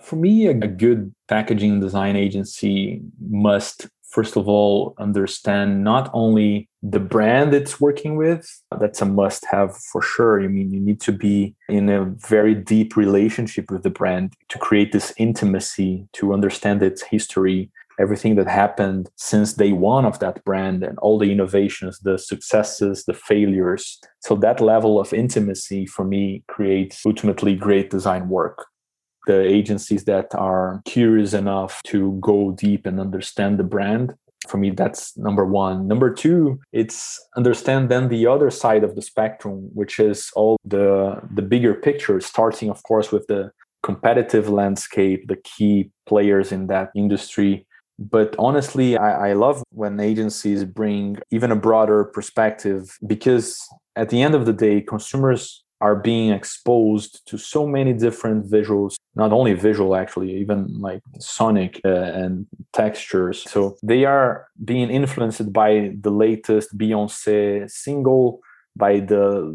For 0.00 0.16
me, 0.16 0.46
a, 0.46 0.54
good 0.54 1.12
packaging 1.28 1.80
design 1.80 2.16
agency 2.16 3.02
must 3.20 3.86
first 4.10 4.36
of 4.36 4.48
all 4.48 4.94
understand 4.98 5.84
not 5.84 6.10
only 6.12 6.68
the 6.82 7.00
brand 7.00 7.54
it's 7.54 7.80
working 7.80 8.16
with 8.16 8.48
that's 8.78 9.00
a 9.02 9.06
must 9.06 9.44
have 9.50 9.76
for 9.76 10.02
sure. 10.02 10.42
I 10.42 10.48
mean 10.48 10.70
you 10.72 10.80
need 10.80 11.00
to 11.02 11.12
be 11.12 11.54
in 11.68 11.88
a 11.88 12.04
very 12.04 12.54
deep 12.54 12.96
relationship 12.96 13.70
with 13.70 13.82
the 13.82 13.90
brand 13.90 14.34
to 14.48 14.58
create 14.58 14.92
this 14.92 15.12
intimacy 15.16 16.08
to 16.14 16.32
understand 16.32 16.82
its 16.82 17.02
history 17.02 17.70
everything 18.00 18.34
that 18.34 18.48
happened 18.48 19.10
since 19.16 19.52
day 19.52 19.72
one 19.72 20.06
of 20.06 20.18
that 20.20 20.42
brand 20.44 20.82
and 20.82 20.98
all 21.00 21.18
the 21.18 21.30
innovations 21.30 21.98
the 21.98 22.18
successes 22.18 23.04
the 23.04 23.12
failures. 23.12 24.00
So 24.20 24.34
that 24.36 24.60
level 24.60 24.98
of 24.98 25.12
intimacy 25.12 25.84
for 25.86 26.04
me 26.04 26.42
creates 26.48 27.04
ultimately 27.04 27.54
great 27.54 27.90
design 27.90 28.28
work 28.28 28.66
the 29.26 29.40
agencies 29.46 30.04
that 30.04 30.34
are 30.34 30.82
curious 30.84 31.32
enough 31.34 31.80
to 31.84 32.18
go 32.20 32.52
deep 32.52 32.86
and 32.86 32.98
understand 32.98 33.58
the 33.58 33.64
brand 33.64 34.14
for 34.48 34.56
me 34.56 34.70
that's 34.70 35.16
number 35.16 35.44
one. 35.44 35.86
Number 35.86 36.12
two 36.12 36.60
it's 36.72 37.20
understand 37.36 37.88
then 37.88 38.08
the 38.08 38.26
other 38.26 38.50
side 38.50 38.84
of 38.84 38.94
the 38.94 39.02
spectrum 39.02 39.68
which 39.74 39.98
is 40.00 40.30
all 40.34 40.56
the 40.64 41.20
the 41.34 41.42
bigger 41.42 41.74
picture 41.74 42.20
starting 42.20 42.70
of 42.70 42.82
course 42.82 43.12
with 43.12 43.26
the 43.26 43.52
competitive 43.82 44.48
landscape 44.48 45.26
the 45.28 45.36
key 45.36 45.90
players 46.06 46.52
in 46.52 46.66
that 46.68 46.90
industry. 46.94 47.66
But 47.98 48.34
honestly 48.38 48.96
I, 48.96 49.30
I 49.30 49.32
love 49.34 49.62
when 49.70 50.00
agencies 50.00 50.64
bring 50.64 51.18
even 51.30 51.52
a 51.52 51.56
broader 51.56 52.04
perspective 52.04 52.96
because 53.06 53.60
at 53.96 54.08
the 54.08 54.22
end 54.22 54.34
of 54.34 54.46
the 54.46 54.54
day 54.54 54.80
consumers 54.80 55.62
are 55.80 55.96
being 55.96 56.30
exposed 56.30 57.26
to 57.26 57.38
so 57.38 57.66
many 57.66 57.92
different 57.92 58.50
visuals 58.50 58.96
not 59.14 59.32
only 59.32 59.54
visual 59.54 59.96
actually 59.96 60.30
even 60.36 60.80
like 60.80 61.02
sonic 61.18 61.80
uh, 61.84 61.88
and 61.88 62.46
textures. 62.72 63.42
So 63.50 63.76
they 63.82 64.04
are 64.04 64.46
being 64.64 64.90
influenced 64.90 65.52
by 65.52 65.92
the 66.00 66.10
latest 66.10 66.76
beyonce 66.76 67.70
single 67.70 68.40
by 68.76 69.00
the 69.00 69.52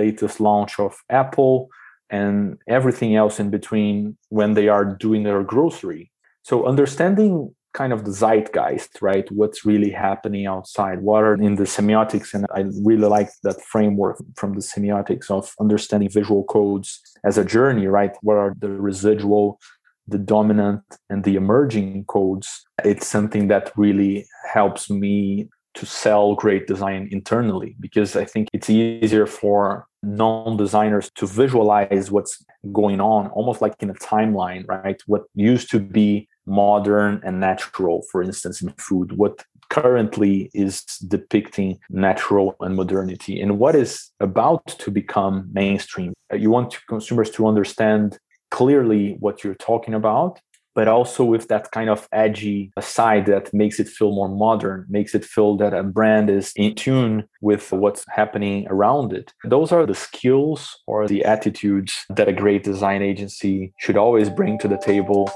latest 0.00 0.40
launch 0.40 0.78
of 0.78 0.96
apple 1.08 1.68
and 2.10 2.58
everything 2.68 3.16
else 3.16 3.40
in 3.40 3.50
between 3.50 4.16
when 4.28 4.54
they 4.54 4.68
are 4.68 4.84
doing 4.84 5.22
their 5.22 5.42
grocery. 5.42 6.10
So 6.42 6.66
understanding 6.66 7.54
kind 7.78 7.92
of 7.92 8.04
the 8.04 8.10
zeitgeist, 8.10 9.00
right? 9.00 9.30
What's 9.30 9.64
really 9.64 9.90
happening 9.90 10.46
outside? 10.46 10.98
What 11.00 11.22
are 11.22 11.34
in 11.34 11.54
the 11.54 11.68
semiotics? 11.76 12.34
And 12.34 12.44
I 12.58 12.60
really 12.90 13.08
like 13.18 13.30
that 13.44 13.62
framework 13.62 14.16
from 14.34 14.54
the 14.54 14.64
semiotics 14.72 15.30
of 15.30 15.54
understanding 15.64 16.10
visual 16.10 16.42
codes 16.42 16.88
as 17.24 17.38
a 17.38 17.44
journey, 17.44 17.86
right? 17.86 18.14
What 18.22 18.36
are 18.36 18.52
the 18.58 18.70
residual, 18.70 19.60
the 20.08 20.18
dominant, 20.18 20.82
and 21.08 21.22
the 21.22 21.36
emerging 21.36 22.06
codes? 22.06 22.48
It's 22.84 23.06
something 23.06 23.46
that 23.52 23.70
really 23.76 24.26
helps 24.52 24.90
me 24.90 25.48
to 25.74 25.86
sell 25.86 26.34
great 26.34 26.66
design 26.66 27.08
internally 27.12 27.76
because 27.78 28.16
I 28.16 28.24
think 28.24 28.48
it's 28.52 28.68
easier 28.68 29.26
for 29.26 29.86
non 30.02 30.56
designers 30.56 31.10
to 31.14 31.26
visualize 31.28 32.10
what's 32.10 32.44
going 32.72 33.00
on 33.00 33.28
almost 33.28 33.62
like 33.62 33.74
in 33.78 33.90
a 33.90 33.94
timeline, 33.94 34.66
right? 34.66 35.00
What 35.06 35.22
used 35.36 35.70
to 35.70 35.78
be 35.78 36.28
modern 36.48 37.20
and 37.24 37.40
natural, 37.40 38.02
for 38.10 38.22
instance, 38.22 38.62
in 38.62 38.70
food, 38.78 39.12
what 39.12 39.44
currently 39.70 40.50
is 40.54 40.82
depicting 41.06 41.78
natural 41.90 42.56
and 42.60 42.74
modernity 42.74 43.40
and 43.40 43.58
what 43.58 43.74
is 43.74 44.10
about 44.18 44.66
to 44.66 44.90
become 44.90 45.48
mainstream. 45.52 46.14
You 46.32 46.50
want 46.50 46.78
consumers 46.88 47.30
to 47.32 47.46
understand 47.46 48.18
clearly 48.50 49.16
what 49.20 49.44
you're 49.44 49.54
talking 49.54 49.92
about 49.92 50.40
but 50.78 50.86
also 50.86 51.24
with 51.24 51.48
that 51.48 51.72
kind 51.72 51.90
of 51.90 52.06
edgy 52.12 52.70
side 52.80 53.26
that 53.26 53.52
makes 53.52 53.80
it 53.80 53.88
feel 53.88 54.12
more 54.12 54.28
modern, 54.28 54.86
makes 54.88 55.12
it 55.12 55.24
feel 55.24 55.56
that 55.56 55.74
a 55.74 55.82
brand 55.82 56.30
is 56.30 56.52
in 56.54 56.72
tune 56.72 57.28
with 57.40 57.72
what's 57.72 58.04
happening 58.10 58.64
around 58.70 59.12
it. 59.12 59.32
Those 59.42 59.72
are 59.72 59.84
the 59.84 59.96
skills 59.96 60.80
or 60.86 61.08
the 61.08 61.24
attitudes 61.24 62.06
that 62.10 62.28
a 62.28 62.32
great 62.32 62.62
design 62.62 63.02
agency 63.02 63.72
should 63.80 63.96
always 63.96 64.30
bring 64.30 64.56
to 64.60 64.68
the 64.68 64.78
table. 64.78 65.28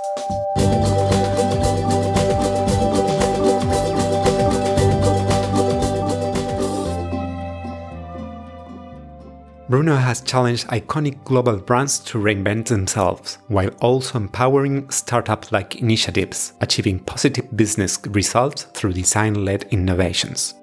Bruno 9.73 9.97
has 9.97 10.21
challenged 10.21 10.67
iconic 10.67 11.25
global 11.25 11.57
brands 11.57 11.99
to 12.01 12.19
reinvent 12.19 12.67
themselves, 12.67 13.39
while 13.49 13.71
also 13.81 14.19
empowering 14.19 14.91
startup 14.91 15.51
like 15.51 15.77
initiatives, 15.77 16.53
achieving 16.61 16.99
positive 16.99 17.57
business 17.57 17.99
results 18.09 18.65
through 18.75 18.93
design 18.93 19.47
led 19.47 19.65
innovations. 19.71 20.57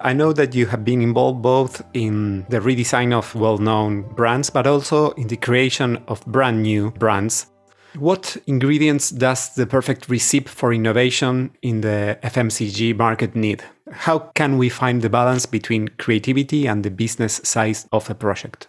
I 0.00 0.12
know 0.12 0.32
that 0.32 0.56
you 0.56 0.66
have 0.66 0.84
been 0.84 1.00
involved 1.00 1.40
both 1.40 1.84
in 1.94 2.46
the 2.48 2.58
redesign 2.58 3.12
of 3.12 3.32
well 3.36 3.58
known 3.58 4.02
brands, 4.12 4.50
but 4.50 4.66
also 4.66 5.12
in 5.12 5.28
the 5.28 5.36
creation 5.36 6.02
of 6.08 6.26
brand 6.26 6.64
new 6.64 6.90
brands. 6.90 7.46
What 7.94 8.36
ingredients 8.48 9.10
does 9.10 9.54
the 9.54 9.68
perfect 9.68 10.08
recipe 10.08 10.48
for 10.48 10.72
innovation 10.72 11.52
in 11.62 11.82
the 11.82 12.18
FMCG 12.24 12.96
market 12.96 13.36
need? 13.36 13.62
How 13.92 14.18
can 14.34 14.58
we 14.58 14.68
find 14.68 15.02
the 15.02 15.10
balance 15.10 15.46
between 15.46 15.88
creativity 15.98 16.66
and 16.66 16.84
the 16.84 16.90
business 16.90 17.40
size 17.44 17.86
of 17.92 18.08
a 18.10 18.14
project? 18.14 18.68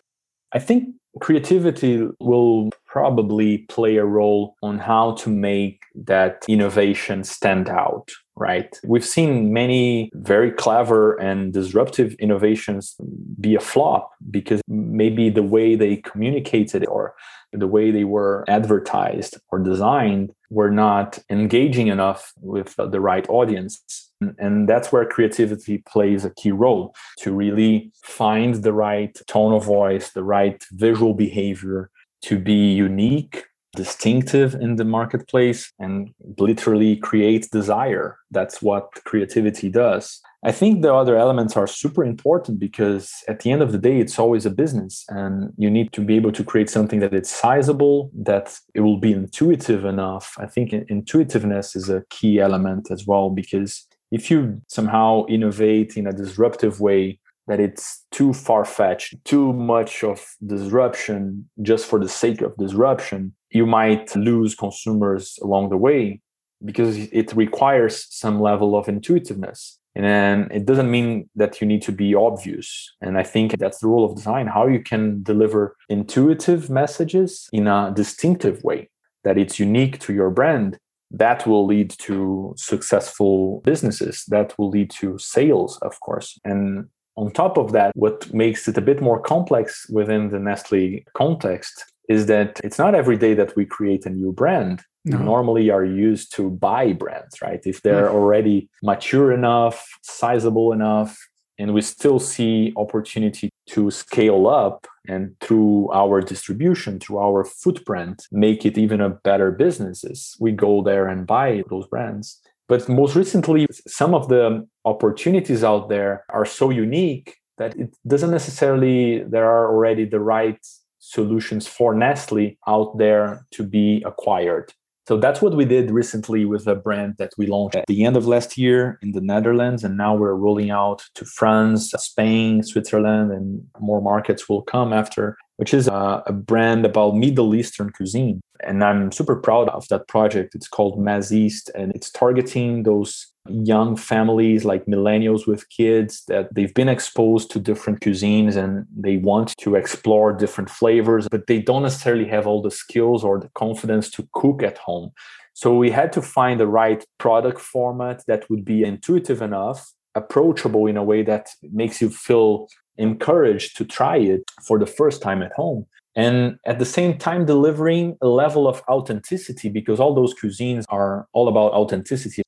I 0.52 0.60
think 0.60 0.96
creativity 1.20 2.08
will 2.20 2.70
probably 2.86 3.60
play 3.70 3.98
a 3.98 4.06
role 4.06 4.56
on 4.64 4.80
how 4.80 5.14
to 5.14 5.30
make 5.30 5.82
that 5.96 6.46
innovation 6.48 7.24
stand 7.24 7.68
out 7.68 8.10
right 8.36 8.80
we've 8.86 9.06
seen 9.06 9.52
many 9.52 10.10
very 10.14 10.52
clever 10.52 11.16
and 11.16 11.52
disruptive 11.52 12.14
innovations 12.20 12.96
be 13.40 13.56
a 13.56 13.60
flop 13.60 14.12
because 14.30 14.62
maybe 14.68 15.30
the 15.30 15.44
way 15.44 15.76
they 15.76 15.98
communicated 15.98 16.86
or 16.88 17.16
the 17.52 17.68
way 17.68 17.92
they 17.92 18.04
were 18.04 18.46
advertised 18.48 19.38
or 19.52 19.60
designed 19.60 20.32
were 20.50 20.72
not 20.72 21.20
engaging 21.30 21.88
enough 21.88 22.34
with 22.42 22.76
the 22.78 23.00
right 23.00 23.28
audience. 23.30 24.09
And 24.38 24.68
that's 24.68 24.92
where 24.92 25.06
creativity 25.06 25.78
plays 25.80 26.26
a 26.26 26.32
key 26.32 26.52
role 26.52 26.94
to 27.20 27.32
really 27.34 27.92
find 28.04 28.56
the 28.56 28.74
right 28.74 29.18
tone 29.28 29.54
of 29.54 29.66
voice, 29.66 30.12
the 30.12 30.24
right 30.24 30.64
visual 30.72 31.14
behavior 31.14 31.90
to 32.24 32.38
be 32.38 32.74
unique 32.74 33.46
distinctive 33.76 34.56
in 34.56 34.76
the 34.78 34.84
marketplace 34.84 35.72
and 35.80 36.10
literally 36.38 36.98
create 36.98 37.50
desire. 37.52 38.18
That's 38.32 38.62
what 38.62 38.92
creativity 39.06 39.70
does. 39.70 40.22
I 40.44 40.52
think 40.52 40.82
the 40.82 40.94
other 40.94 41.18
elements 41.18 41.58
are 41.58 41.68
super 41.68 42.04
important 42.04 42.60
because 42.60 43.12
at 43.28 43.42
the 43.42 43.52
end 43.52 43.62
of 43.62 43.72
the 43.72 43.78
day, 43.78 44.00
it's 44.00 44.18
always 44.18 44.46
a 44.46 44.50
business 44.50 45.06
and 45.10 45.54
you 45.58 45.70
need 45.70 45.92
to 45.94 46.02
be 46.02 46.16
able 46.16 46.32
to 46.32 46.44
create 46.44 46.70
something 46.70 47.02
that 47.02 47.14
it's 47.14 47.30
sizable, 47.30 48.10
that 48.16 48.58
it 48.74 48.82
will 48.82 48.98
be 48.98 49.12
intuitive 49.12 49.84
enough. 49.84 50.34
I 50.40 50.48
think 50.48 50.74
intuitiveness 50.74 51.76
is 51.76 51.90
a 51.90 52.06
key 52.10 52.40
element 52.40 52.90
as 52.90 53.06
well 53.06 53.30
because 53.30 53.86
if 54.12 54.32
you 54.32 54.62
somehow 54.68 55.25
innovate 55.28 55.98
in 55.98 56.08
a 56.08 56.13
disruptive 56.13 56.80
way 56.80 57.20
that 57.48 57.60
it's 57.60 58.06
too 58.12 58.34
far 58.34 58.63
fetched, 58.63 59.16
too 59.25 59.54
much 59.54 60.04
of 60.04 60.24
disruption 60.46 61.50
just 61.62 61.86
for 61.86 62.00
the 62.00 62.10
sake 62.10 62.42
of 62.42 62.56
disruption, 62.58 63.34
you 63.51 63.66
might 63.66 64.16
lose 64.16 64.54
consumers 64.56 65.39
along 65.42 65.70
the 65.70 65.78
way 65.78 66.22
because 66.63 66.98
it 66.98 67.34
requires 67.34 68.06
some 68.10 68.39
level 68.39 68.78
of 68.78 68.88
intuitiveness. 68.88 69.80
And 69.96 70.51
it 70.51 70.66
doesn't 70.66 70.92
mean 70.92 71.30
that 71.36 71.60
you 71.60 71.68
need 71.68 71.82
to 71.84 71.92
be 71.92 72.13
obvious. 72.13 72.94
And 73.01 73.18
I 73.18 73.24
think 73.24 73.58
that's 73.58 73.80
the 73.80 73.88
role 73.88 74.06
of 74.06 74.15
design 74.15 74.48
how 74.48 74.67
you 74.67 74.82
can 74.82 75.24
deliver 75.24 75.76
intuitive 75.89 76.69
messages 76.69 77.50
in 77.52 77.67
a 77.67 77.91
distinctive 77.93 78.63
way, 78.63 78.89
that 79.24 79.38
it's 79.38 79.60
unique 79.60 80.00
to 80.02 80.13
your 80.13 80.30
brand. 80.30 80.78
That 81.12 81.48
will 81.48 81.65
lead 81.65 81.91
to 82.00 82.54
successful 82.58 83.62
businesses. 83.62 84.24
That 84.28 84.58
will 84.58 84.69
lead 84.69 84.91
to 85.00 85.17
sales, 85.17 85.78
of 85.82 86.00
course. 86.02 86.39
And 86.45 86.88
on 87.17 87.32
top 87.32 87.58
of 87.58 87.72
that, 87.74 87.91
what 87.95 88.34
makes 88.34 88.67
it 88.67 88.78
a 88.78 88.82
bit 88.82 89.02
more 89.02 89.19
complex 89.19 89.88
within 89.89 90.30
the 90.30 90.39
Nestle 90.39 91.04
context 91.15 91.86
is 92.08 92.26
that 92.26 92.60
it's 92.63 92.80
not 92.80 92.95
every 92.95 93.17
day 93.17 93.34
that 93.34 93.56
we 93.56 93.65
create 93.65 94.06
a 94.06 94.10
new 94.10 94.32
brand. 94.32 94.82
No. 95.06 95.17
Normally 95.17 95.69
are 95.69 95.86
used 95.86 96.36
to 96.36 96.50
buy 96.50 96.93
brands, 96.93 97.41
right? 97.41 97.62
If 97.65 97.82
they're 97.82 98.10
mm. 98.10 98.13
already 98.13 98.69
mature 98.84 99.32
enough, 99.32 99.88
sizable 100.04 100.74
enough, 100.74 101.17
and 101.58 101.74
we 101.74 101.82
still 101.82 102.19
see 102.19 102.74
opportunity 102.78 103.50
to 103.69 103.91
scale 103.91 104.47
up 104.47 104.88
and 105.08 105.36
through 105.41 105.89
our 105.91 106.21
distribution, 106.21 106.99
through 106.99 107.19
our 107.19 107.43
footprint, 107.43 108.27
make 108.32 108.65
it 108.65 108.77
even 108.77 109.01
a 109.01 109.10
better 109.10 109.51
businesses. 109.51 110.36
We 110.39 110.51
go 110.51 110.84
there 110.84 111.08
and 111.08 111.25
buy 111.25 111.63
those 111.69 111.88
brands. 111.88 112.39
But 112.67 112.88
most 112.88 113.15
recently, 113.15 113.65
some 113.88 114.13
of 114.13 114.29
the 114.29 114.67
opportunities 114.86 115.63
out 115.63 115.89
there 115.89 116.23
are 116.29 116.45
so 116.45 116.69
unique 116.69 117.38
that 117.58 117.75
it 117.77 117.95
doesn't 118.08 118.32
necessarily 118.32 119.23
there 119.23 119.49
are 119.49 119.71
already 119.71 120.05
the 120.05 120.19
right 120.19 120.60
solutions 120.99 121.67
for 121.67 121.95
Nestle 121.95 122.58
out 122.67 122.97
there 122.97 123.45
to 123.51 123.63
be 123.63 124.03
acquired. 124.05 124.71
So 125.10 125.17
that's 125.17 125.41
what 125.41 125.56
we 125.56 125.65
did 125.65 125.89
recently 125.89 126.45
with 126.45 126.67
a 126.67 126.76
brand 126.76 127.15
that 127.17 127.32
we 127.36 127.48
launched 127.48 127.76
at 127.76 127.88
the 127.88 128.06
end 128.06 128.15
of 128.15 128.28
last 128.28 128.60
year 128.60 129.00
in 129.02 129.13
the 129.13 129.22
Netherlands. 129.22 129.84
And 129.84 129.98
now 129.98 130.13
we're 130.13 130.36
rolling 130.36 130.69
out 130.69 131.02
to 131.15 131.26
France, 131.26 131.89
Spain, 131.98 132.62
Switzerland, 132.62 133.32
and 133.32 133.65
more 133.80 134.02
markets 134.02 134.48
will 134.48 134.62
come 134.62 134.93
after, 134.93 135.36
which 135.60 135.74
is 135.74 135.89
a, 135.89 136.24
a 136.26 136.32
brand 136.32 136.86
about 136.86 137.17
Middle 137.17 137.54
Eastern 137.54 137.89
cuisine. 137.89 138.39
And 138.65 138.82
I'm 138.82 139.12
super 139.12 139.36
proud 139.36 139.67
of 139.67 139.86
that 139.89 140.08
project. 140.08 140.56
It's 140.56 140.69
called 140.69 140.98
Mezeast, 140.98 141.69
and 141.76 141.91
it's 141.93 142.10
targeting 142.10 142.84
those 142.84 143.28
young 143.50 143.98
families 143.98 144.63
like 144.63 144.86
millennials 144.86 145.45
with 145.48 145.69
kids 145.69 146.24
that 146.30 146.56
they've 146.56 146.74
been 146.74 146.88
exposed 146.88 147.52
to 147.52 147.60
different 147.60 148.00
cuisines 148.00 148.56
and 148.56 148.86
they 148.95 149.17
want 149.17 149.54
to 149.58 149.76
explore 149.76 150.32
different 150.32 150.69
flavors, 150.69 151.28
but 151.30 151.48
they 151.48 151.60
don't 151.60 151.84
necessarily 151.84 152.28
have 152.30 152.48
all 152.48 152.62
the 152.62 152.72
skills 152.72 153.26
or 153.26 153.38
the 153.38 153.50
confidence 153.56 154.10
to 154.12 154.26
cook 154.34 154.63
at 154.63 154.78
home. 154.78 155.12
So 155.54 155.76
we 155.76 155.91
had 155.91 156.13
to 156.13 156.22
find 156.22 156.58
the 156.58 156.67
right 156.67 157.04
product 157.17 157.60
format 157.60 158.24
that 158.28 158.50
would 158.50 158.63
be 158.63 158.84
intuitive 158.84 159.41
enough, 159.41 159.91
approachable 160.15 160.88
in 160.88 160.95
a 160.95 161.04
way 161.04 161.22
that 161.24 161.50
makes 161.63 162.02
you 162.02 162.10
feel 162.10 162.67
encouraged 163.00 163.78
to 163.78 163.86
try 163.86 164.18
it 164.18 164.44
for 164.68 164.78
the 164.78 164.86
first 164.86 165.22
time 165.22 165.42
at 165.42 165.52
home 165.54 165.86
and 166.16 166.58
at 166.66 166.80
the 166.80 166.86
same 166.86 167.18
time 167.18 167.46
delivering 167.46 168.18
a 168.22 168.28
level 168.28 168.68
of 168.68 168.84
authenticity 168.90 169.70
because 169.70 170.00
all 170.00 170.14
those 170.14 170.34
cuisines 170.34 170.84
are 170.90 171.28
all 171.34 171.48
about 171.48 171.72
authenticity 171.72 172.44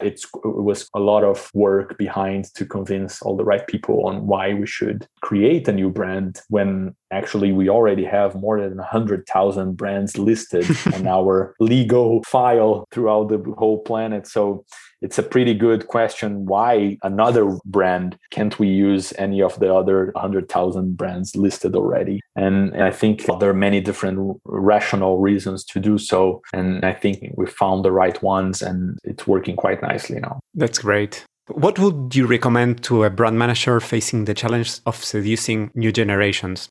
it's, 0.00 0.24
it 0.24 0.62
was 0.62 0.88
a 0.94 1.00
lot 1.00 1.24
of 1.24 1.50
work 1.54 1.96
behind 1.96 2.52
to 2.54 2.66
convince 2.66 3.22
all 3.22 3.36
the 3.36 3.44
right 3.44 3.66
people 3.66 4.06
on 4.06 4.26
why 4.26 4.52
we 4.52 4.66
should 4.66 5.06
create 5.22 5.66
a 5.68 5.72
new 5.72 5.88
brand 5.88 6.40
when 6.48 6.94
actually 7.10 7.52
we 7.52 7.68
already 7.68 8.04
have 8.04 8.34
more 8.34 8.60
than 8.60 8.76
100,000 8.76 9.76
brands 9.76 10.18
listed 10.18 10.66
on 10.94 11.06
our 11.06 11.54
legal 11.60 12.22
file 12.26 12.84
throughout 12.90 13.28
the 13.28 13.38
whole 13.56 13.78
planet. 13.82 14.26
So 14.26 14.64
it's 15.04 15.18
a 15.18 15.22
pretty 15.22 15.52
good 15.52 15.86
question 15.86 16.46
why 16.46 16.96
another 17.02 17.58
brand 17.66 18.18
can't 18.30 18.58
we 18.58 18.68
use 18.68 19.12
any 19.18 19.42
of 19.42 19.60
the 19.60 19.72
other 19.72 20.10
100,000 20.12 20.96
brands 20.96 21.36
listed 21.36 21.76
already? 21.76 22.22
And 22.34 22.74
I 22.82 22.90
think 22.90 23.26
there 23.38 23.50
are 23.50 23.54
many 23.68 23.82
different 23.82 24.40
rational 24.46 25.20
reasons 25.20 25.62
to 25.66 25.78
do 25.78 25.98
so. 25.98 26.40
And 26.54 26.84
I 26.86 26.94
think 26.94 27.34
we 27.36 27.46
found 27.46 27.84
the 27.84 27.92
right 27.92 28.20
ones 28.22 28.62
and 28.62 28.98
it's 29.04 29.26
working 29.26 29.56
quite 29.56 29.82
nicely 29.82 30.20
now. 30.20 30.40
That's 30.54 30.78
great. 30.78 31.24
What 31.48 31.78
would 31.78 32.16
you 32.16 32.26
recommend 32.26 32.82
to 32.84 33.04
a 33.04 33.10
brand 33.10 33.38
manager 33.38 33.78
facing 33.80 34.24
the 34.24 34.32
challenge 34.32 34.80
of 34.86 35.04
seducing 35.04 35.70
new 35.74 35.92
generations? 35.92 36.70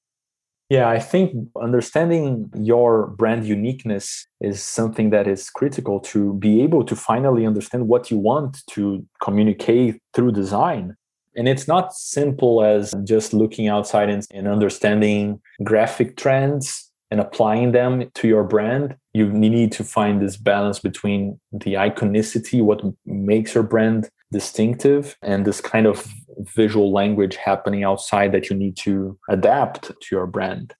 Yeah, 0.69 0.89
I 0.89 0.99
think 0.99 1.49
understanding 1.61 2.49
your 2.55 3.07
brand 3.07 3.45
uniqueness 3.45 4.25
is 4.41 4.63
something 4.63 5.09
that 5.11 5.27
is 5.27 5.49
critical 5.49 5.99
to 5.99 6.33
be 6.35 6.61
able 6.63 6.83
to 6.85 6.95
finally 6.95 7.45
understand 7.45 7.87
what 7.87 8.09
you 8.09 8.17
want 8.17 8.65
to 8.71 9.05
communicate 9.21 10.01
through 10.13 10.31
design. 10.31 10.95
And 11.35 11.47
it's 11.47 11.67
not 11.67 11.93
simple 11.93 12.63
as 12.63 12.93
just 13.03 13.33
looking 13.33 13.67
outside 13.67 14.09
and, 14.09 14.25
and 14.31 14.47
understanding 14.47 15.41
graphic 15.63 16.15
trends 16.15 16.91
and 17.11 17.19
applying 17.19 17.73
them 17.73 18.09
to 18.15 18.27
your 18.27 18.43
brand, 18.43 18.95
you 19.13 19.31
need 19.31 19.71
to 19.73 19.83
find 19.83 20.19
this 20.19 20.35
balance 20.35 20.79
between 20.79 21.39
the 21.51 21.73
iconicity, 21.73 22.63
what 22.63 22.81
makes 23.05 23.53
your 23.53 23.63
brand 23.63 24.09
distinctive, 24.31 25.15
and 25.21 25.45
this 25.45 25.61
kind 25.61 25.85
of 25.85 26.11
visual 26.39 26.91
language 26.91 27.35
happening 27.35 27.83
outside 27.83 28.31
that 28.31 28.49
you 28.49 28.55
need 28.55 28.77
to 28.77 29.17
adapt 29.29 29.87
to 29.87 30.07
your 30.11 30.27
brand. 30.27 30.73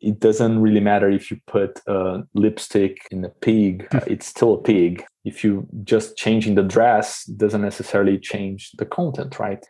It 0.00 0.18
doesn't 0.18 0.60
really 0.60 0.80
matter 0.80 1.10
if 1.10 1.30
you 1.30 1.38
put 1.46 1.80
a 1.86 2.22
lipstick 2.34 3.06
in 3.10 3.24
a 3.24 3.28
pig, 3.28 3.86
uh, 3.92 4.00
it's 4.06 4.26
still 4.26 4.54
a 4.54 4.62
pig. 4.62 5.04
If 5.24 5.44
you 5.44 5.66
just 5.84 6.16
changing 6.16 6.54
the 6.54 6.62
dress 6.62 7.24
doesn't 7.24 7.60
necessarily 7.60 8.18
change 8.18 8.70
the 8.78 8.86
content, 8.86 9.38
right? 9.38 9.64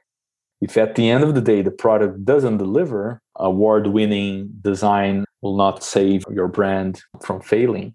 If 0.60 0.76
at 0.76 0.94
the 0.94 1.08
end 1.08 1.24
of 1.24 1.34
the 1.34 1.40
day 1.40 1.62
the 1.62 1.70
product 1.70 2.24
doesn't 2.24 2.58
deliver, 2.58 3.20
award-winning 3.36 4.50
design 4.60 5.24
will 5.40 5.56
not 5.56 5.82
save 5.82 6.22
your 6.30 6.48
brand 6.48 7.02
from 7.24 7.40
failing. 7.40 7.94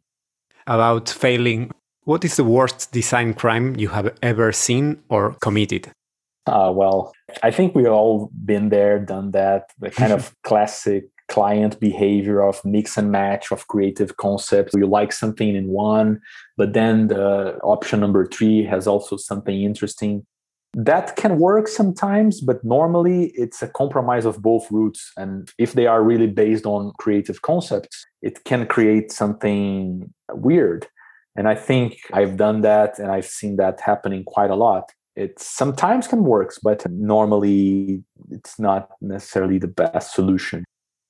About 0.68 1.08
failing, 1.08 1.72
what 2.04 2.26
is 2.26 2.36
the 2.36 2.44
worst 2.44 2.92
design 2.92 3.34
crime 3.34 3.76
you 3.78 3.90
have 3.90 4.18
ever 4.22 4.52
seen 4.52 5.04
or 5.10 5.36
committed? 5.42 5.92
Uh, 6.46 6.72
well, 6.74 7.14
I 7.42 7.52
think 7.52 7.74
we've 7.74 7.88
all 7.88 8.30
been 8.46 8.70
there, 8.70 9.00
done 9.00 9.32
that. 9.32 9.72
The 9.80 9.90
kind 9.90 10.14
of 10.14 10.36
classic 10.44 11.06
client 11.28 11.80
behavior 11.80 12.42
of 12.42 12.64
mix 12.64 12.98
and 12.98 13.12
match 13.12 13.52
of 13.52 13.68
creative 13.68 14.18
concepts. 14.18 14.74
You 14.76 14.86
like 14.86 15.12
something 15.12 15.56
in 15.56 15.70
one, 15.70 16.22
but 16.56 16.74
then 16.74 17.08
the 17.08 17.58
option 17.64 18.00
number 18.00 18.28
three 18.28 18.64
has 18.66 18.86
also 18.86 19.18
something 19.18 19.64
interesting. 19.64 20.26
That 20.76 21.16
can 21.16 21.40
work 21.40 21.68
sometimes, 21.68 22.42
but 22.42 22.64
normally 22.64 23.32
it's 23.36 23.64
a 23.64 23.68
compromise 23.68 24.26
of 24.26 24.42
both 24.42 24.70
routes. 24.70 25.12
And 25.18 25.50
if 25.58 25.74
they 25.74 25.88
are 25.88 26.04
really 26.04 26.28
based 26.28 26.66
on 26.66 26.92
creative 27.00 27.42
concepts, 27.42 28.06
it 28.22 28.44
can 28.44 28.68
create 28.68 29.12
something 29.12 30.14
weird. 30.32 30.86
And 31.38 31.48
I 31.48 31.56
think 31.56 31.98
I've 32.14 32.38
done 32.38 32.62
that 32.62 33.00
and 33.00 33.10
I've 33.10 33.26
seen 33.26 33.56
that 33.56 33.80
happening 33.82 34.24
quite 34.26 34.52
a 34.52 34.56
lot 34.56 34.92
it 35.16 35.40
sometimes 35.40 36.08
can 36.08 36.24
work, 36.24 36.54
but 36.62 36.90
normally 36.92 38.04
it's 38.32 38.60
not 38.60 38.90
necessarily 39.02 39.58
the 39.58 39.68
best 39.68 40.14
solution. 40.14 40.64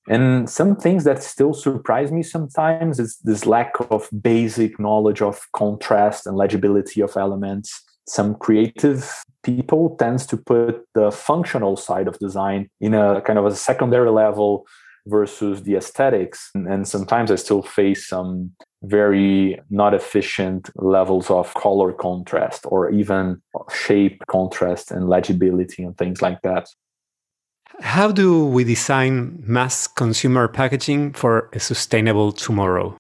And 0.08 0.48
some 0.50 0.76
things 0.76 1.04
that 1.06 1.24
still 1.24 1.54
surprise 1.54 2.12
me 2.12 2.22
sometimes 2.22 3.00
is 3.00 3.18
this 3.24 3.46
lack 3.46 3.74
of 3.90 4.08
basic 4.22 4.80
knowledge 4.80 5.22
of 5.22 5.48
contrast 5.54 6.28
and 6.28 6.38
legibility 6.38 7.02
of 7.02 7.18
elements. 7.18 7.82
Some 8.08 8.36
creative 8.36 9.24
people 9.42 9.96
tends 9.98 10.28
to 10.28 10.38
put 10.38 10.86
the 10.94 11.12
functional 11.12 11.76
side 11.76 12.08
of 12.08 12.20
design 12.20 12.70
in 12.80 12.94
a 12.94 13.22
kind 13.22 13.40
of 13.40 13.48
a 13.48 13.56
secondary 13.56 14.12
level 14.12 14.68
versus 15.08 15.64
the 15.64 15.76
aesthetics. 15.76 16.52
And 16.54 16.88
sometimes 16.88 17.32
I 17.32 17.36
still 17.36 17.64
face 17.64 18.08
some 18.08 18.52
very 18.88 19.60
not 19.70 19.94
efficient 19.94 20.70
levels 20.76 21.30
of 21.30 21.54
color 21.54 21.92
contrast 21.94 22.66
or 22.66 22.90
even 22.92 23.42
shape 23.72 24.22
contrast 24.28 24.92
and 24.92 25.10
legibility 25.10 25.84
and 25.84 25.98
things 25.98 26.22
like 26.22 26.42
that. 26.42 26.68
How 27.82 28.12
do 28.12 28.46
we 28.46 28.64
design 28.64 29.44
mass 29.46 29.88
consumer 29.88 30.48
packaging 30.48 31.14
for 31.14 31.50
a 31.54 31.60
sustainable 31.60 32.32
tomorrow? 32.32 32.98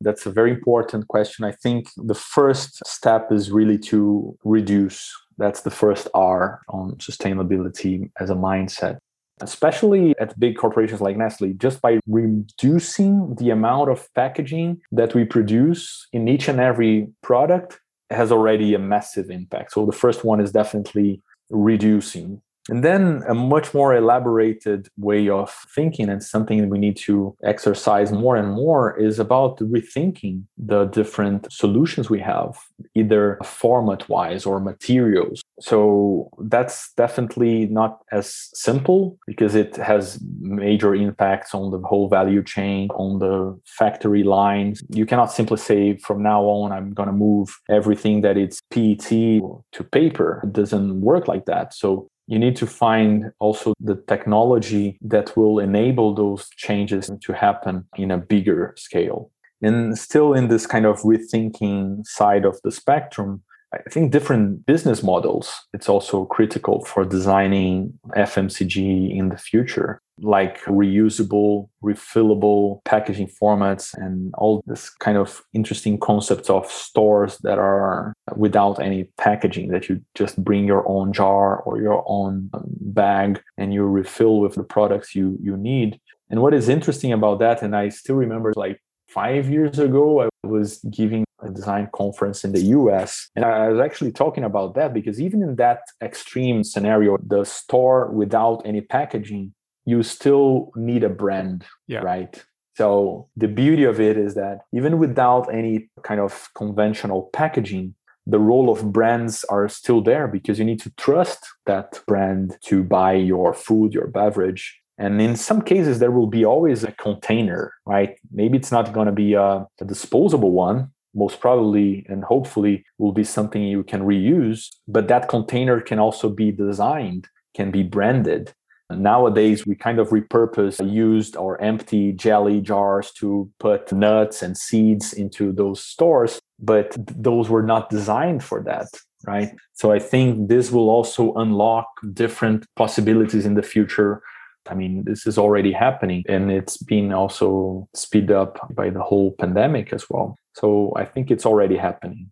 That's 0.00 0.26
a 0.26 0.30
very 0.30 0.50
important 0.50 1.06
question. 1.06 1.44
I 1.44 1.52
think 1.52 1.88
the 1.96 2.14
first 2.14 2.84
step 2.84 3.30
is 3.30 3.52
really 3.52 3.78
to 3.90 4.36
reduce. 4.44 5.08
That's 5.38 5.62
the 5.62 5.70
first 5.70 6.08
R 6.14 6.62
on 6.68 6.96
sustainability 6.96 8.10
as 8.18 8.30
a 8.30 8.34
mindset 8.34 8.98
especially 9.42 10.14
at 10.18 10.38
big 10.38 10.56
corporations 10.56 11.00
like 11.00 11.16
Nestle, 11.16 11.52
just 11.54 11.80
by 11.80 11.98
reducing 12.06 13.34
the 13.36 13.50
amount 13.50 13.90
of 13.90 14.08
packaging 14.14 14.80
that 14.92 15.14
we 15.14 15.24
produce 15.24 16.06
in 16.12 16.28
each 16.28 16.48
and 16.48 16.60
every 16.60 17.08
product 17.22 17.80
has 18.10 18.30
already 18.30 18.74
a 18.74 18.78
massive 18.78 19.30
impact. 19.30 19.72
So 19.72 19.86
the 19.86 19.92
first 19.92 20.24
one 20.24 20.40
is 20.40 20.52
definitely 20.52 21.22
reducing 21.50 22.42
and 22.68 22.84
then 22.84 23.22
a 23.28 23.34
much 23.34 23.74
more 23.74 23.94
elaborated 23.94 24.88
way 24.96 25.28
of 25.28 25.50
thinking 25.74 26.08
and 26.08 26.22
something 26.22 26.68
we 26.68 26.78
need 26.78 26.96
to 26.96 27.36
exercise 27.44 28.12
more 28.12 28.36
and 28.36 28.52
more 28.52 28.96
is 28.98 29.18
about 29.18 29.58
rethinking 29.58 30.44
the 30.56 30.84
different 30.86 31.50
solutions 31.50 32.08
we 32.08 32.20
have, 32.20 32.56
either 32.94 33.38
format 33.44 34.08
wise 34.08 34.46
or 34.46 34.60
materials. 34.60 35.42
So 35.60 36.30
that's 36.38 36.92
definitely 36.96 37.66
not 37.66 37.98
as 38.12 38.50
simple 38.54 39.18
because 39.26 39.54
it 39.54 39.76
has 39.76 40.20
major 40.40 40.94
impacts 40.94 41.54
on 41.54 41.70
the 41.70 41.78
whole 41.80 42.08
value 42.08 42.42
chain, 42.42 42.88
on 42.90 43.18
the 43.18 43.58
factory 43.66 44.22
lines. 44.22 44.82
You 44.88 45.06
cannot 45.06 45.32
simply 45.32 45.58
say 45.58 45.96
from 45.96 46.22
now 46.22 46.42
on, 46.42 46.72
I'm 46.72 46.92
going 46.92 47.08
to 47.08 47.12
move 47.12 47.56
everything 47.70 48.20
that 48.20 48.36
it's 48.36 48.60
PET 48.70 48.98
to 49.00 49.84
paper. 49.90 50.42
It 50.44 50.52
doesn't 50.52 51.00
work 51.00 51.26
like 51.26 51.46
that. 51.46 51.74
So 51.74 52.08
you 52.26 52.38
need 52.38 52.56
to 52.56 52.66
find 52.66 53.32
also 53.38 53.74
the 53.80 53.96
technology 54.08 54.98
that 55.02 55.36
will 55.36 55.58
enable 55.58 56.14
those 56.14 56.48
changes 56.56 57.10
to 57.20 57.32
happen 57.32 57.86
in 57.96 58.10
a 58.10 58.18
bigger 58.18 58.74
scale. 58.76 59.30
And 59.60 59.96
still 59.98 60.34
in 60.34 60.48
this 60.48 60.66
kind 60.66 60.86
of 60.86 61.00
rethinking 61.02 62.06
side 62.06 62.44
of 62.44 62.60
the 62.64 62.72
spectrum, 62.72 63.42
I 63.72 63.88
think 63.90 64.12
different 64.12 64.66
business 64.66 65.02
models, 65.02 65.50
it's 65.72 65.88
also 65.88 66.26
critical 66.26 66.84
for 66.84 67.04
designing 67.04 67.98
FMCG 68.16 69.16
in 69.16 69.30
the 69.30 69.38
future, 69.38 70.02
like 70.22 70.60
reusable, 70.62 71.68
refillable 71.82 72.82
packaging 72.84 73.28
formats 73.28 73.94
and 73.94 74.32
all 74.38 74.62
this 74.66 74.88
kind 74.90 75.18
of 75.18 75.42
interesting 75.52 75.98
concepts 75.98 76.48
of 76.48 76.70
stores 76.70 77.38
that 77.38 77.58
are 77.58 78.14
without 78.36 78.80
any 78.80 79.04
packaging, 79.18 79.68
that 79.68 79.88
you 79.88 80.00
just 80.14 80.42
bring 80.42 80.64
your 80.64 80.88
own 80.88 81.12
jar 81.12 81.58
or 81.58 81.80
your 81.80 82.04
own 82.06 82.48
um, 82.54 82.64
bag 82.66 83.42
and 83.58 83.74
you 83.74 83.84
refill 83.84 84.40
with 84.40 84.54
the 84.54 84.64
products 84.64 85.14
you, 85.14 85.36
you 85.42 85.56
need. 85.56 86.00
And 86.30 86.40
what 86.40 86.54
is 86.54 86.68
interesting 86.68 87.12
about 87.12 87.40
that, 87.40 87.62
and 87.62 87.76
I 87.76 87.90
still 87.90 88.16
remember 88.16 88.52
like 88.56 88.80
five 89.08 89.50
years 89.50 89.78
ago, 89.78 90.22
I 90.22 90.46
was 90.46 90.78
giving 90.90 91.24
a 91.42 91.50
design 91.50 91.88
conference 91.92 92.44
in 92.44 92.52
the 92.52 92.60
US. 92.78 93.28
And 93.36 93.44
I 93.44 93.68
was 93.68 93.80
actually 93.80 94.12
talking 94.12 94.44
about 94.44 94.74
that 94.74 94.94
because 94.94 95.20
even 95.20 95.42
in 95.42 95.56
that 95.56 95.80
extreme 96.00 96.64
scenario, 96.64 97.18
the 97.26 97.44
store 97.44 98.10
without 98.10 98.62
any 98.64 98.80
packaging, 98.80 99.52
you 99.84 100.02
still 100.02 100.70
need 100.76 101.04
a 101.04 101.08
brand, 101.08 101.64
yeah. 101.86 102.00
right? 102.00 102.44
So 102.76 103.28
the 103.36 103.48
beauty 103.48 103.84
of 103.84 104.00
it 104.00 104.16
is 104.16 104.34
that 104.34 104.60
even 104.72 104.98
without 104.98 105.52
any 105.52 105.90
kind 106.02 106.20
of 106.20 106.48
conventional 106.54 107.30
packaging, 107.32 107.94
the 108.26 108.38
role 108.38 108.70
of 108.70 108.92
brands 108.92 109.44
are 109.44 109.68
still 109.68 110.00
there 110.00 110.28
because 110.28 110.58
you 110.58 110.64
need 110.64 110.80
to 110.80 110.92
trust 110.96 111.44
that 111.66 112.00
brand 112.06 112.56
to 112.66 112.82
buy 112.82 113.14
your 113.14 113.52
food, 113.52 113.92
your 113.92 114.06
beverage. 114.06 114.80
And 114.96 115.20
in 115.20 115.36
some 115.36 115.62
cases, 115.62 115.98
there 115.98 116.12
will 116.12 116.28
be 116.28 116.44
always 116.44 116.84
a 116.84 116.92
container, 116.92 117.74
right? 117.84 118.16
Maybe 118.30 118.56
it's 118.56 118.70
not 118.70 118.92
going 118.92 119.06
to 119.06 119.12
be 119.12 119.34
a, 119.34 119.66
a 119.80 119.84
disposable 119.84 120.52
one, 120.52 120.92
most 121.14 121.40
probably 121.40 122.06
and 122.08 122.24
hopefully 122.24 122.84
will 122.98 123.12
be 123.12 123.24
something 123.24 123.62
you 123.62 123.84
can 123.84 124.02
reuse 124.02 124.68
but 124.88 125.08
that 125.08 125.28
container 125.28 125.80
can 125.80 125.98
also 125.98 126.28
be 126.28 126.50
designed 126.50 127.28
can 127.54 127.70
be 127.70 127.82
branded 127.82 128.52
nowadays 128.98 129.66
we 129.66 129.74
kind 129.74 129.98
of 129.98 130.08
repurpose 130.08 130.78
used 130.90 131.36
or 131.36 131.60
empty 131.60 132.12
jelly 132.12 132.60
jars 132.60 133.10
to 133.12 133.50
put 133.58 133.92
nuts 133.92 134.42
and 134.42 134.56
seeds 134.56 135.12
into 135.12 135.52
those 135.52 135.82
stores 135.84 136.40
but 136.58 136.96
those 136.98 137.48
were 137.48 137.62
not 137.62 137.90
designed 137.90 138.42
for 138.42 138.62
that 138.62 138.88
right 139.26 139.50
so 139.72 139.92
i 139.92 139.98
think 139.98 140.48
this 140.48 140.70
will 140.70 140.90
also 140.90 141.32
unlock 141.34 141.86
different 142.12 142.66
possibilities 142.76 143.46
in 143.46 143.54
the 143.54 143.62
future 143.62 144.22
I 144.70 144.74
mean, 144.74 145.02
this 145.04 145.26
is 145.26 145.38
already 145.38 145.72
happening 145.72 146.24
and 146.28 146.50
it's 146.50 146.76
been 146.76 147.12
also 147.12 147.88
speed 147.94 148.30
up 148.30 148.58
by 148.74 148.90
the 148.90 149.02
whole 149.02 149.32
pandemic 149.32 149.92
as 149.92 150.08
well. 150.08 150.36
So 150.54 150.92
I 150.96 151.04
think 151.04 151.30
it's 151.30 151.46
already 151.46 151.76
happening. 151.76 152.30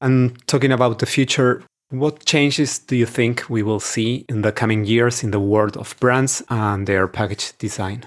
And 0.00 0.36
talking 0.46 0.72
about 0.72 0.98
the 0.98 1.06
future, 1.06 1.62
what 1.90 2.24
changes 2.24 2.78
do 2.78 2.96
you 2.96 3.06
think 3.06 3.50
we 3.50 3.62
will 3.62 3.80
see 3.80 4.24
in 4.28 4.42
the 4.42 4.52
coming 4.52 4.84
years 4.84 5.22
in 5.22 5.32
the 5.32 5.40
world 5.40 5.76
of 5.76 5.96
brands 5.98 6.42
and 6.48 6.86
their 6.86 7.08
package 7.08 7.52
design? 7.58 8.06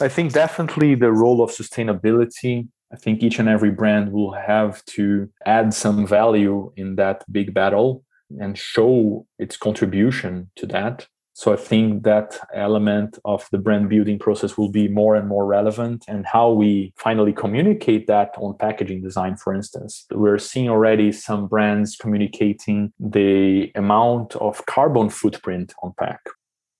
I 0.00 0.08
think 0.08 0.32
definitely 0.32 0.96
the 0.96 1.12
role 1.12 1.42
of 1.42 1.50
sustainability. 1.50 2.68
I 2.92 2.96
think 2.96 3.22
each 3.22 3.38
and 3.38 3.48
every 3.48 3.70
brand 3.70 4.12
will 4.12 4.32
have 4.32 4.84
to 4.96 5.30
add 5.46 5.72
some 5.72 6.06
value 6.06 6.72
in 6.76 6.96
that 6.96 7.24
big 7.30 7.54
battle 7.54 8.04
and 8.40 8.58
show 8.58 9.26
its 9.38 9.56
contribution 9.56 10.50
to 10.56 10.66
that. 10.66 11.06
So 11.36 11.52
I 11.52 11.56
think 11.56 12.04
that 12.04 12.38
element 12.54 13.18
of 13.24 13.48
the 13.50 13.58
brand 13.58 13.88
building 13.88 14.20
process 14.20 14.56
will 14.56 14.70
be 14.70 14.86
more 14.86 15.16
and 15.16 15.28
more 15.28 15.44
relevant 15.44 16.04
and 16.06 16.24
how 16.24 16.52
we 16.52 16.92
finally 16.96 17.32
communicate 17.32 18.06
that 18.06 18.34
on 18.38 18.56
packaging 18.56 19.02
design, 19.02 19.36
for 19.36 19.52
instance. 19.52 20.06
We're 20.12 20.38
seeing 20.38 20.68
already 20.68 21.10
some 21.10 21.48
brands 21.48 21.96
communicating 21.96 22.92
the 23.00 23.72
amount 23.74 24.36
of 24.36 24.64
carbon 24.66 25.10
footprint 25.10 25.74
on 25.82 25.92
pack. 25.98 26.20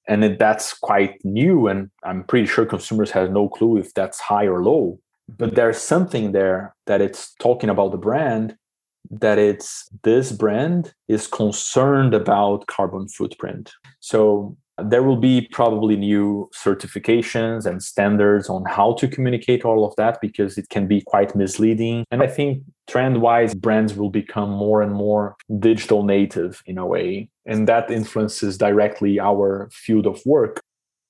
and 0.06 0.38
that's 0.38 0.74
quite 0.90 1.14
new 1.24 1.66
and 1.66 1.90
i'm 2.04 2.24
pretty 2.24 2.46
sure 2.46 2.66
consumers 2.66 3.10
have 3.10 3.30
no 3.30 3.48
clue 3.48 3.78
if 3.78 3.88
that's 3.94 4.20
high 4.20 4.46
or 4.46 4.62
low 4.62 4.98
but 5.28 5.54
there's 5.54 5.78
something 5.78 6.32
there 6.32 6.74
that 6.86 7.00
it's 7.00 7.34
talking 7.46 7.70
about 7.70 7.90
the 7.90 7.96
brand 7.98 8.56
that 9.10 9.38
it's 9.38 9.88
this 10.02 10.32
brand 10.32 10.94
is 11.08 11.26
concerned 11.26 12.14
about 12.14 12.66
carbon 12.66 13.08
footprint. 13.08 13.72
So 14.00 14.56
there 14.82 15.02
will 15.02 15.16
be 15.16 15.48
probably 15.52 15.96
new 15.96 16.50
certifications 16.52 17.64
and 17.64 17.82
standards 17.82 18.48
on 18.48 18.64
how 18.64 18.94
to 18.94 19.06
communicate 19.06 19.64
all 19.64 19.86
of 19.86 19.94
that 19.96 20.20
because 20.20 20.58
it 20.58 20.68
can 20.68 20.88
be 20.88 21.00
quite 21.00 21.36
misleading. 21.36 22.04
And 22.10 22.22
i 22.22 22.26
think 22.26 22.62
trend 22.86 23.20
wise 23.22 23.54
brands 23.54 23.94
will 23.94 24.10
become 24.10 24.50
more 24.50 24.82
and 24.82 24.92
more 24.92 25.36
digital 25.58 26.02
native 26.02 26.62
in 26.66 26.78
a 26.78 26.86
way. 26.86 27.28
And 27.46 27.68
that 27.68 27.90
influences 27.90 28.58
directly 28.58 29.20
our 29.20 29.68
field 29.72 30.06
of 30.06 30.20
work 30.26 30.60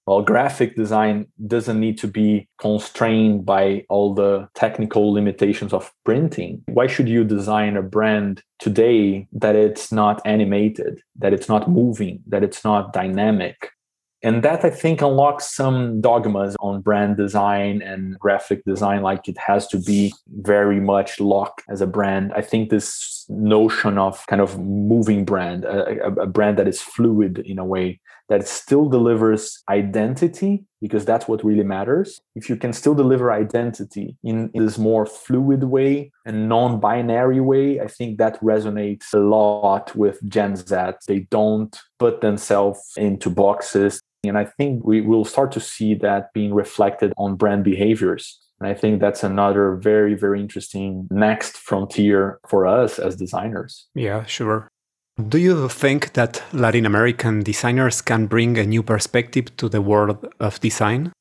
well 0.07 0.23
graphic 0.23 0.77
design 0.77 1.27
doesn't 1.47 1.81
need 1.81 1.99
to 1.99 2.09
be 2.09 2.49
constrained 2.59 3.45
by 3.47 3.85
all 3.89 4.15
the 4.15 4.49
technical 4.55 5.13
limitations 5.13 5.73
of 5.73 5.93
printing. 6.05 6.63
Why 6.67 6.87
should 6.87 7.09
you 7.09 7.25
design 7.25 7.77
a 7.77 7.83
brand 7.83 8.43
today 8.59 9.27
that 9.33 9.57
it's 9.57 9.91
not 9.93 10.21
animated 10.25 11.01
that 11.19 11.33
it's 11.33 11.49
not 11.49 11.71
moving 11.71 12.23
that 12.29 12.43
it's 12.43 12.65
not 12.65 12.93
dynamic? 12.93 13.71
And 14.23 14.43
that 14.43 14.65
i 14.65 14.71
think 14.71 15.03
unlocks 15.03 15.55
some 15.55 16.01
dogmas 16.01 16.57
on 16.59 16.81
brand 16.81 17.19
design 17.19 17.83
and 17.83 18.19
graphic 18.19 18.65
design 18.65 19.03
like 19.03 19.29
it 19.29 19.37
has 19.37 19.67
to 19.69 19.79
be 19.79 20.15
very 20.41 20.81
much 20.81 21.21
locked 21.21 21.63
as 21.69 21.83
a 21.83 21.87
brand. 21.87 22.33
I 22.35 22.41
think 22.41 22.71
this 22.71 23.24
notion 23.29 23.99
of 23.99 24.27
kind 24.27 24.43
of 24.43 24.59
moving 24.59 25.25
brand 25.25 25.65
a, 25.65 26.07
a, 26.07 26.27
brand 26.27 26.59
that 26.59 26.69
is 26.69 26.81
fluid 26.81 27.39
in 27.39 27.59
a 27.59 27.65
way 27.65 28.01
that 28.29 28.49
still 28.49 28.89
delivers 28.89 29.63
identity 29.69 30.65
because 30.81 31.05
that's 31.05 31.29
what 31.29 31.45
really 31.45 31.63
matters. 31.63 32.21
If 32.35 32.49
you 32.49 32.57
can 32.57 32.73
still 32.73 32.95
deliver 32.95 33.31
identity 33.31 34.17
in 34.25 34.51
this 34.55 34.79
more 34.79 35.05
fluid 35.05 35.65
way 35.65 36.11
and 36.27 36.49
non-binary 36.49 37.41
way 37.41 37.81
i 37.81 37.87
think 37.87 38.19
that 38.19 38.41
resonates 38.41 39.13
a 39.13 39.19
lot 39.19 39.95
with 39.95 40.19
gen 40.29 40.57
z. 40.57 40.75
They 41.07 41.21
don't 41.31 41.77
put 41.99 42.21
themselves 42.21 42.81
into 42.97 43.31
boxes. 43.31 44.01
And 44.25 44.39
I 44.39 44.45
think 44.45 44.85
we 44.85 45.01
will 45.01 45.25
start 45.25 45.53
to 45.53 45.61
see 45.61 45.95
that 45.97 46.33
being 46.33 46.55
reflected 46.55 47.13
on 47.19 47.37
brand 47.37 47.63
behaviors. 47.63 48.41
And 48.61 48.69
I 48.69 48.75
think 48.75 49.01
that's 49.01 49.25
another 49.25 49.77
very, 49.77 50.15
very 50.15 50.41
interesting 50.41 51.09
next 51.11 51.57
frontier 51.57 52.39
for 52.49 52.67
us 52.67 52.99
as 52.99 53.17
designers. 53.17 53.87
Yeah, 53.95 54.25
sure. 54.25 54.69
Do 55.29 55.39
you 55.39 55.69
think 55.69 56.15
that 56.15 56.43
Latin 56.53 56.87
American 56.87 57.43
designers 57.43 58.03
can 58.03 58.27
bring 58.27 58.59
a 58.59 58.65
new 58.65 58.83
perspective 58.83 59.57
to 59.57 59.69
the 59.69 59.81
world 59.81 60.27
of 60.41 60.61
design? 60.61 61.13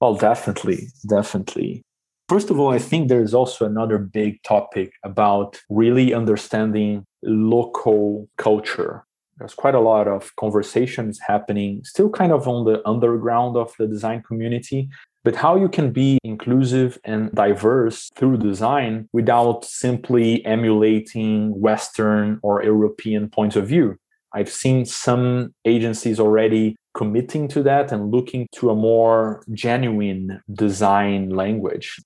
Well, 0.00 0.14
definitely, 0.14 0.88
definitely. 1.08 1.82
First 2.28 2.50
of 2.50 2.58
all, 2.58 2.70
I 2.70 2.78
think 2.78 3.08
there's 3.08 3.34
also 3.34 3.64
another 3.66 3.98
big 3.98 4.42
topic 4.42 4.92
about 5.04 5.60
really 5.70 6.12
understanding 6.12 7.04
local 7.22 8.28
culture 8.36 9.04
there's 9.42 9.54
quite 9.54 9.74
a 9.74 9.80
lot 9.80 10.06
of 10.06 10.34
conversations 10.36 11.18
happening 11.18 11.82
still 11.84 12.08
kind 12.08 12.30
of 12.30 12.46
on 12.46 12.64
the 12.64 12.86
underground 12.86 13.56
of 13.56 13.74
the 13.78 13.88
design 13.88 14.22
community 14.22 14.88
but 15.24 15.36
how 15.36 15.56
you 15.56 15.68
can 15.68 15.92
be 15.92 16.18
inclusive 16.24 16.98
and 17.04 17.30
diverse 17.32 18.10
through 18.16 18.36
design 18.36 19.08
without 19.12 19.64
simply 19.64 20.44
emulating 20.44 21.58
western 21.60 22.38
or 22.42 22.62
european 22.62 23.28
points 23.28 23.56
of 23.56 23.66
view 23.66 23.96
i've 24.34 24.50
seen 24.50 24.84
some 24.84 25.54
agencies 25.64 26.18
already 26.18 26.76
committing 26.94 27.48
to 27.48 27.62
that 27.62 27.90
and 27.92 28.10
looking 28.10 28.46
to 28.52 28.70
a 28.70 28.74
more 28.74 29.42
genuine 29.54 30.40
design 30.52 31.30
language 31.30 31.96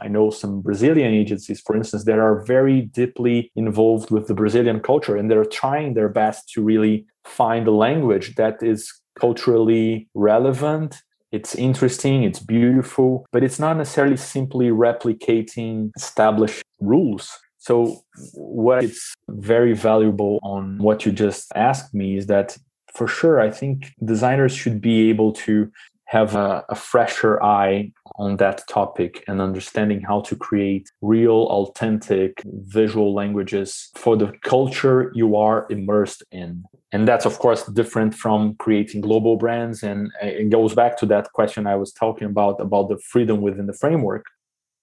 I 0.00 0.08
know 0.08 0.30
some 0.30 0.60
Brazilian 0.60 1.12
agencies, 1.12 1.60
for 1.60 1.76
instance, 1.76 2.04
that 2.04 2.18
are 2.18 2.44
very 2.44 2.82
deeply 2.82 3.50
involved 3.56 4.10
with 4.10 4.28
the 4.28 4.34
Brazilian 4.34 4.80
culture 4.80 5.16
and 5.16 5.30
they're 5.30 5.44
trying 5.44 5.94
their 5.94 6.08
best 6.08 6.48
to 6.50 6.62
really 6.62 7.06
find 7.24 7.66
a 7.66 7.72
language 7.72 8.34
that 8.36 8.62
is 8.62 8.92
culturally 9.18 10.08
relevant. 10.14 11.02
It's 11.30 11.54
interesting, 11.54 12.22
it's 12.22 12.40
beautiful, 12.40 13.26
but 13.32 13.44
it's 13.44 13.58
not 13.58 13.76
necessarily 13.76 14.16
simply 14.16 14.68
replicating 14.68 15.90
established 15.96 16.62
rules. 16.80 17.30
So, 17.58 18.00
what 18.32 18.84
it's 18.84 19.14
very 19.28 19.74
valuable 19.74 20.38
on 20.42 20.78
what 20.78 21.04
you 21.04 21.12
just 21.12 21.52
asked 21.54 21.92
me 21.92 22.16
is 22.16 22.26
that 22.28 22.56
for 22.94 23.06
sure, 23.06 23.40
I 23.40 23.50
think 23.50 23.92
designers 24.04 24.52
should 24.52 24.80
be 24.80 25.10
able 25.10 25.32
to 25.34 25.70
have 26.08 26.34
a, 26.34 26.64
a, 26.70 26.74
fresher 26.74 27.42
eye 27.42 27.92
on 28.16 28.38
that 28.38 28.66
topic 28.66 29.22
and 29.28 29.42
understanding 29.42 30.00
how 30.00 30.22
to 30.22 30.34
create 30.34 30.90
real, 31.02 31.46
authentic 31.50 32.42
visual 32.46 33.14
languages 33.14 33.90
for 33.94 34.16
the 34.16 34.32
culture 34.42 35.12
you 35.14 35.36
are 35.36 35.66
immersed 35.68 36.22
in. 36.32 36.64
And 36.92 37.06
that's, 37.06 37.26
of 37.26 37.38
course, 37.38 37.66
different 37.66 38.14
from 38.14 38.54
creating 38.54 39.02
global 39.02 39.36
brands. 39.36 39.82
And 39.82 40.10
it 40.22 40.48
goes 40.48 40.74
back 40.74 40.96
to 40.98 41.06
that 41.06 41.30
question 41.34 41.66
I 41.66 41.76
was 41.76 41.92
talking 41.92 42.26
about 42.26 42.58
about 42.58 42.88
the 42.88 42.98
freedom 42.98 43.42
within 43.42 43.66
the 43.66 43.74
framework 43.74 44.24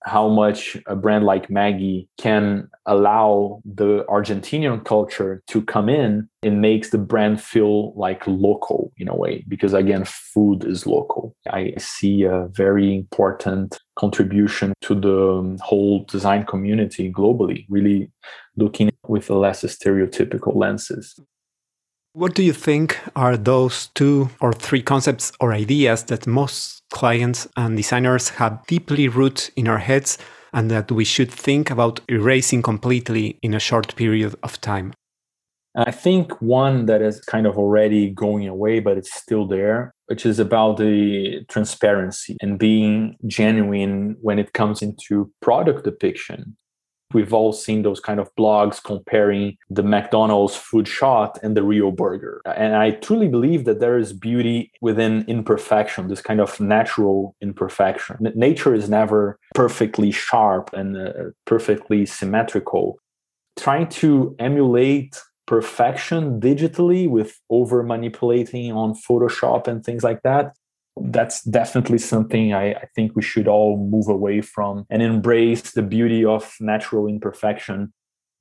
how 0.05 0.29
much 0.29 0.77
a 0.85 0.95
brand 0.95 1.25
like 1.25 1.49
Maggi 1.49 2.07
can 2.19 2.69
allow 2.85 3.61
the 3.65 4.05
Argentinian 4.07 4.85
culture 4.85 5.41
to 5.47 5.63
come 5.63 5.89
in 5.89 6.29
and 6.43 6.61
makes 6.61 6.91
the 6.91 6.99
brand 6.99 7.41
feel 7.41 7.93
like 7.95 8.21
local 8.27 8.93
in 8.97 9.07
a 9.07 9.15
way 9.15 9.43
because 9.47 9.73
again 9.73 10.05
food 10.05 10.63
is 10.63 10.85
local. 10.85 11.35
I 11.49 11.73
see 11.79 12.23
a 12.23 12.47
very 12.51 12.95
important 12.95 13.79
contribution 13.95 14.73
to 14.81 14.93
the 14.93 15.57
whole 15.63 16.05
design 16.05 16.45
community 16.45 17.11
globally, 17.11 17.65
really 17.67 18.11
looking 18.57 18.91
with 19.07 19.29
less 19.31 19.63
stereotypical 19.63 20.55
lenses. 20.55 21.19
What 22.15 22.33
do 22.33 22.43
you 22.43 22.53
think 22.53 22.97
are 23.17 23.35
those 23.35 23.87
two 23.87 24.29
or 24.39 24.53
three 24.53 24.81
concepts 24.81 25.33
or 25.41 25.51
ideas 25.51 26.05
that 26.05 26.25
most 26.25 26.81
clients 26.93 27.45
and 27.57 27.75
designers 27.75 28.29
have 28.29 28.65
deeply 28.67 29.09
rooted 29.09 29.53
in 29.57 29.67
our 29.67 29.79
heads 29.79 30.17
and 30.53 30.71
that 30.71 30.89
we 30.89 31.03
should 31.03 31.29
think 31.29 31.69
about 31.69 31.99
erasing 32.07 32.61
completely 32.61 33.37
in 33.41 33.53
a 33.53 33.59
short 33.59 33.97
period 33.97 34.33
of 34.43 34.61
time? 34.61 34.93
I 35.75 35.91
think 35.91 36.41
one 36.41 36.85
that 36.85 37.01
is 37.01 37.19
kind 37.19 37.45
of 37.45 37.57
already 37.57 38.11
going 38.11 38.47
away, 38.47 38.79
but 38.79 38.97
it's 38.97 39.13
still 39.13 39.45
there, 39.45 39.93
which 40.05 40.25
is 40.25 40.39
about 40.39 40.77
the 40.77 41.43
transparency 41.49 42.37
and 42.41 42.57
being 42.57 43.17
genuine 43.27 44.15
when 44.21 44.39
it 44.39 44.53
comes 44.53 44.81
into 44.81 45.29
product 45.41 45.83
depiction. 45.83 46.55
We've 47.13 47.33
all 47.33 47.53
seen 47.53 47.83
those 47.83 47.99
kind 47.99 48.19
of 48.19 48.33
blogs 48.35 48.83
comparing 48.83 49.57
the 49.69 49.83
McDonald's 49.83 50.55
food 50.55 50.87
shot 50.87 51.37
and 51.43 51.55
the 51.55 51.63
real 51.63 51.91
burger. 51.91 52.41
And 52.45 52.75
I 52.75 52.91
truly 52.91 53.27
believe 53.27 53.65
that 53.65 53.79
there 53.79 53.97
is 53.97 54.11
beauty 54.11 54.71
within 54.81 55.23
imperfection, 55.27 56.07
this 56.07 56.21
kind 56.21 56.41
of 56.41 56.59
natural 56.59 57.35
imperfection. 57.41 58.31
Nature 58.35 58.73
is 58.73 58.89
never 58.89 59.39
perfectly 59.53 60.11
sharp 60.11 60.71
and 60.73 60.97
uh, 60.97 61.11
perfectly 61.45 62.05
symmetrical. 62.05 62.97
Trying 63.57 63.87
to 63.89 64.35
emulate 64.39 65.21
perfection 65.45 66.39
digitally 66.39 67.07
with 67.07 67.39
over 67.49 67.83
manipulating 67.83 68.71
on 68.71 68.93
Photoshop 68.93 69.67
and 69.67 69.83
things 69.85 70.03
like 70.03 70.21
that 70.23 70.53
that's 70.97 71.43
definitely 71.43 71.97
something 71.97 72.53
I, 72.53 72.71
I, 72.71 72.85
think 72.95 73.15
we 73.15 73.21
should 73.21 73.47
all 73.47 73.77
move 73.77 74.07
away 74.07 74.41
from 74.41 74.85
and 74.89 75.01
embrace 75.01 75.71
the 75.71 75.81
beauty 75.81 76.23
of 76.23 76.55
natural 76.59 77.07
imperfection. 77.07 77.91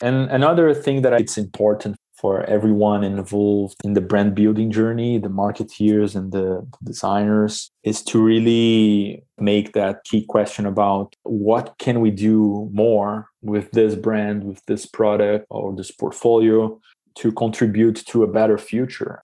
And 0.01 0.31
another 0.31 0.73
thing 0.73 1.03
that 1.03 1.13
it's 1.15 1.37
important 1.37 1.97
for 2.17 2.45
everyone 2.45 3.03
involved 3.05 3.77
in 3.85 3.95
the 3.95 4.01
brand 4.01 4.35
building 4.35 4.71
journey, 4.71 5.19
the 5.19 5.29
marketeers 5.29 6.15
and 6.15 6.33
the 6.33 6.67
designers, 6.83 7.71
is 7.83 8.03
to 8.05 8.23
really 8.23 9.25
make 9.39 9.73
that 9.73 10.05
key 10.05 10.25
question 10.25 10.65
about 10.65 11.15
what 11.25 11.75
can 11.79 12.01
we 12.01 12.11
do 12.11 12.71
more 12.73 13.29
with 13.43 13.71
this 13.73 13.95
brand, 13.95 14.45
with 14.45 14.65
this 14.67 14.87
product 14.87 15.47
or 15.51 15.75
this 15.75 15.91
portfolio 15.91 16.81
to 17.17 17.33
contribute 17.33 17.97
to 18.07 18.23
a 18.23 18.29
better 18.29 18.59
future. 18.59 19.23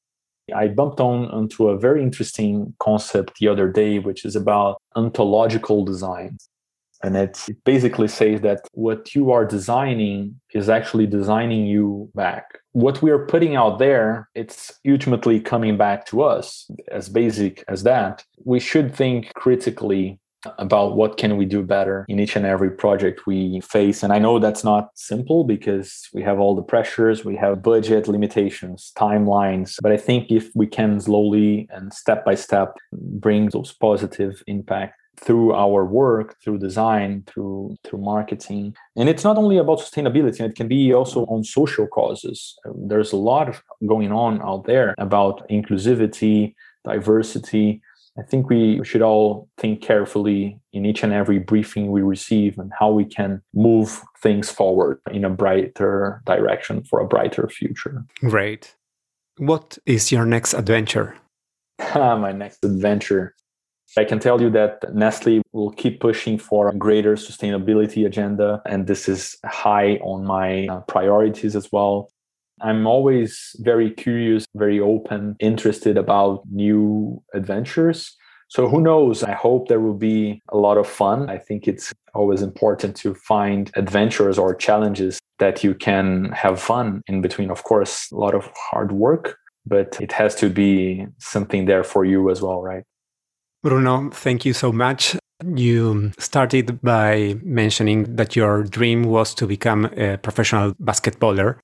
I 0.52 0.68
bumped 0.68 1.00
on 1.00 1.26
onto 1.30 1.68
a 1.68 1.78
very 1.78 2.02
interesting 2.02 2.74
concept 2.78 3.38
the 3.38 3.48
other 3.48 3.68
day, 3.68 3.98
which 3.98 4.24
is 4.24 4.36
about 4.36 4.80
ontological 4.94 5.84
design. 5.84 6.38
And 7.02 7.16
it 7.16 7.46
basically 7.64 8.08
says 8.08 8.42
that 8.42 8.60
what 8.72 9.14
you 9.14 9.30
are 9.30 9.46
designing 9.46 10.38
is 10.52 10.68
actually 10.68 11.06
designing 11.06 11.64
you 11.64 12.10
back. 12.14 12.58
What 12.72 13.00
we 13.00 13.10
are 13.10 13.26
putting 13.26 13.56
out 13.56 13.78
there, 13.78 14.28
it's 14.34 14.70
ultimately 14.86 15.40
coming 15.40 15.78
back 15.78 16.04
to 16.06 16.22
us 16.22 16.70
as 16.92 17.08
basic 17.08 17.64
as 17.68 17.84
that. 17.84 18.22
We 18.44 18.60
should 18.60 18.94
think 18.94 19.32
critically 19.34 20.19
about 20.58 20.96
what 20.96 21.16
can 21.16 21.36
we 21.36 21.44
do 21.44 21.62
better 21.62 22.04
in 22.08 22.18
each 22.18 22.36
and 22.36 22.46
every 22.46 22.70
project 22.70 23.26
we 23.26 23.60
face. 23.60 24.02
And 24.02 24.12
i 24.12 24.18
know 24.18 24.38
that's 24.38 24.64
not 24.64 24.90
simple 24.94 25.44
because 25.44 26.08
we 26.14 26.22
have 26.22 26.38
all 26.38 26.54
the 26.54 26.62
pressures 26.62 27.24
we 27.24 27.36
have 27.36 27.62
budget 27.62 28.08
limitations 28.08 28.92
timelines 28.96 29.76
but 29.82 29.92
i 29.92 29.96
think 29.96 30.30
if 30.30 30.50
we 30.54 30.66
can 30.66 31.00
slowly 31.00 31.68
and 31.70 31.92
step 31.92 32.24
by 32.24 32.34
step 32.34 32.76
bring 32.92 33.48
those 33.50 33.72
positive 33.72 34.42
impact 34.46 34.94
through 35.20 35.52
our 35.52 35.84
work 35.84 36.36
through 36.42 36.58
design 36.58 37.22
through 37.26 37.76
through 37.84 38.00
marketing. 38.00 38.74
And 38.96 39.08
it's 39.08 39.24
not 39.24 39.36
only 39.36 39.58
about 39.58 39.80
sustainability 39.80 40.40
it 40.40 40.54
can 40.54 40.68
be 40.68 40.94
also 40.94 41.24
on 41.26 41.44
social 41.44 41.86
causes. 41.86 42.58
There's 42.74 43.12
a 43.12 43.16
lot 43.16 43.60
going 43.86 44.12
on 44.12 44.40
out 44.42 44.64
there 44.64 44.94
about 44.98 45.46
inclusivity 45.48 46.54
diversity 46.84 47.82
I 48.20 48.22
think 48.22 48.50
we 48.50 48.84
should 48.84 49.00
all 49.00 49.48
think 49.56 49.80
carefully 49.80 50.60
in 50.74 50.84
each 50.84 51.02
and 51.02 51.12
every 51.12 51.38
briefing 51.38 51.90
we 51.90 52.02
receive 52.02 52.58
and 52.58 52.70
how 52.78 52.90
we 52.90 53.06
can 53.06 53.40
move 53.54 54.02
things 54.22 54.50
forward 54.50 55.00
in 55.10 55.24
a 55.24 55.30
brighter 55.30 56.20
direction 56.26 56.84
for 56.84 57.00
a 57.00 57.06
brighter 57.06 57.48
future. 57.48 58.04
Great. 58.20 58.76
What 59.38 59.78
is 59.86 60.12
your 60.12 60.26
next 60.26 60.52
adventure? 60.52 61.16
My 61.94 62.32
next 62.32 62.62
adventure. 62.62 63.34
I 63.96 64.04
can 64.04 64.18
tell 64.18 64.40
you 64.40 64.50
that 64.50 64.94
Nestle 64.94 65.42
will 65.52 65.72
keep 65.72 65.98
pushing 66.00 66.38
for 66.38 66.68
a 66.68 66.74
greater 66.74 67.14
sustainability 67.14 68.06
agenda, 68.06 68.62
and 68.66 68.86
this 68.86 69.08
is 69.08 69.36
high 69.44 69.96
on 69.96 70.24
my 70.24 70.66
uh, 70.66 70.80
priorities 70.82 71.56
as 71.56 71.72
well. 71.72 72.08
I'm 72.62 72.86
always 72.86 73.56
very 73.60 73.90
curious, 73.90 74.44
very 74.54 74.80
open, 74.80 75.36
interested 75.40 75.96
about 75.96 76.42
new 76.50 77.22
adventures. 77.34 78.16
So 78.48 78.68
who 78.68 78.80
knows? 78.80 79.22
I 79.22 79.32
hope 79.32 79.68
there 79.68 79.80
will 79.80 79.94
be 79.94 80.42
a 80.48 80.56
lot 80.56 80.76
of 80.76 80.88
fun. 80.88 81.30
I 81.30 81.38
think 81.38 81.68
it's 81.68 81.92
always 82.14 82.42
important 82.42 82.96
to 82.96 83.14
find 83.14 83.70
adventures 83.76 84.38
or 84.38 84.54
challenges 84.54 85.20
that 85.38 85.62
you 85.62 85.74
can 85.74 86.32
have 86.32 86.60
fun 86.60 87.02
in 87.06 87.22
between. 87.22 87.50
Of 87.50 87.62
course, 87.62 88.10
a 88.10 88.16
lot 88.16 88.34
of 88.34 88.50
hard 88.56 88.90
work, 88.92 89.36
but 89.66 89.96
it 90.00 90.10
has 90.12 90.34
to 90.36 90.50
be 90.50 91.06
something 91.18 91.66
there 91.66 91.84
for 91.84 92.04
you 92.04 92.28
as 92.28 92.42
well, 92.42 92.60
right? 92.60 92.82
Bruno, 93.62 94.10
thank 94.10 94.44
you 94.44 94.52
so 94.52 94.72
much. 94.72 95.16
You 95.46 96.12
started 96.18 96.80
by 96.82 97.36
mentioning 97.42 98.16
that 98.16 98.34
your 98.34 98.64
dream 98.64 99.04
was 99.04 99.32
to 99.34 99.46
become 99.46 99.86
a 99.96 100.18
professional 100.18 100.74
basketballer. 100.74 101.58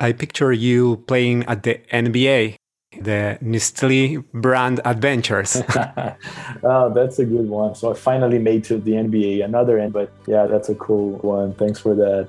I 0.00 0.12
picture 0.12 0.52
you 0.52 0.98
playing 1.08 1.44
at 1.46 1.64
the 1.64 1.80
NBA, 1.92 2.56
the 3.00 3.38
Nestle 3.40 4.18
brand 4.32 4.80
adventures. 4.84 5.56
oh, 6.62 6.92
that's 6.94 7.18
a 7.18 7.24
good 7.24 7.48
one. 7.48 7.74
So 7.74 7.92
I 7.92 7.94
finally 7.94 8.38
made 8.38 8.64
to 8.64 8.78
the 8.78 8.92
NBA, 8.92 9.44
another 9.44 9.78
end, 9.78 9.92
but 9.92 10.12
yeah, 10.26 10.46
that's 10.46 10.68
a 10.68 10.76
cool 10.76 11.18
one. 11.18 11.54
Thanks 11.54 11.80
for 11.80 11.94
that. 11.96 12.28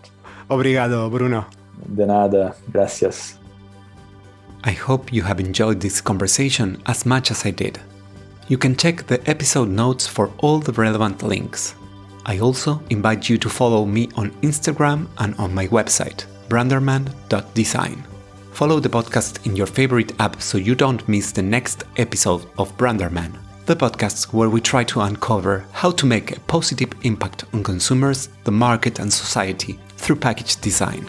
Obrigado, 0.49 1.09
Bruno. 1.11 1.45
De 1.95 2.05
nada. 2.05 2.55
Gracias. 2.71 3.37
I 4.63 4.71
hope 4.71 5.13
you 5.13 5.21
have 5.21 5.39
enjoyed 5.39 5.79
this 5.79 6.01
conversation 6.01 6.81
as 6.87 7.05
much 7.05 7.31
as 7.31 7.45
I 7.45 7.51
did. 7.51 7.79
You 8.47 8.57
can 8.57 8.75
check 8.75 9.05
the 9.05 9.21
episode 9.29 9.69
notes 9.69 10.07
for 10.07 10.31
all 10.39 10.59
the 10.59 10.73
relevant 10.73 11.21
links. 11.21 11.75
I 12.25 12.39
also 12.39 12.81
invite 12.89 13.29
you 13.29 13.37
to 13.37 13.49
follow 13.49 13.85
me 13.85 14.09
on 14.15 14.31
Instagram 14.41 15.07
and 15.19 15.35
on 15.35 15.53
my 15.53 15.67
website 15.67 16.25
branderman.design. 16.49 18.03
Follow 18.51 18.79
the 18.79 18.89
podcast 18.89 19.45
in 19.45 19.55
your 19.55 19.67
favorite 19.67 20.19
app 20.19 20.41
so 20.41 20.57
you 20.57 20.75
don't 20.75 21.07
miss 21.07 21.31
the 21.31 21.41
next 21.41 21.83
episode 21.97 22.45
of 22.57 22.75
Branderman, 22.77 23.37
the 23.65 23.75
podcast 23.75 24.33
where 24.33 24.49
we 24.49 24.59
try 24.59 24.83
to 24.83 25.01
uncover 25.01 25.65
how 25.71 25.91
to 25.91 26.05
make 26.05 26.35
a 26.35 26.39
positive 26.41 26.91
impact 27.03 27.45
on 27.53 27.63
consumers, 27.63 28.27
the 28.43 28.51
market, 28.51 28.99
and 28.99 29.13
society 29.13 29.79
through 29.95 30.17
package 30.17 30.59
design. 30.59 31.05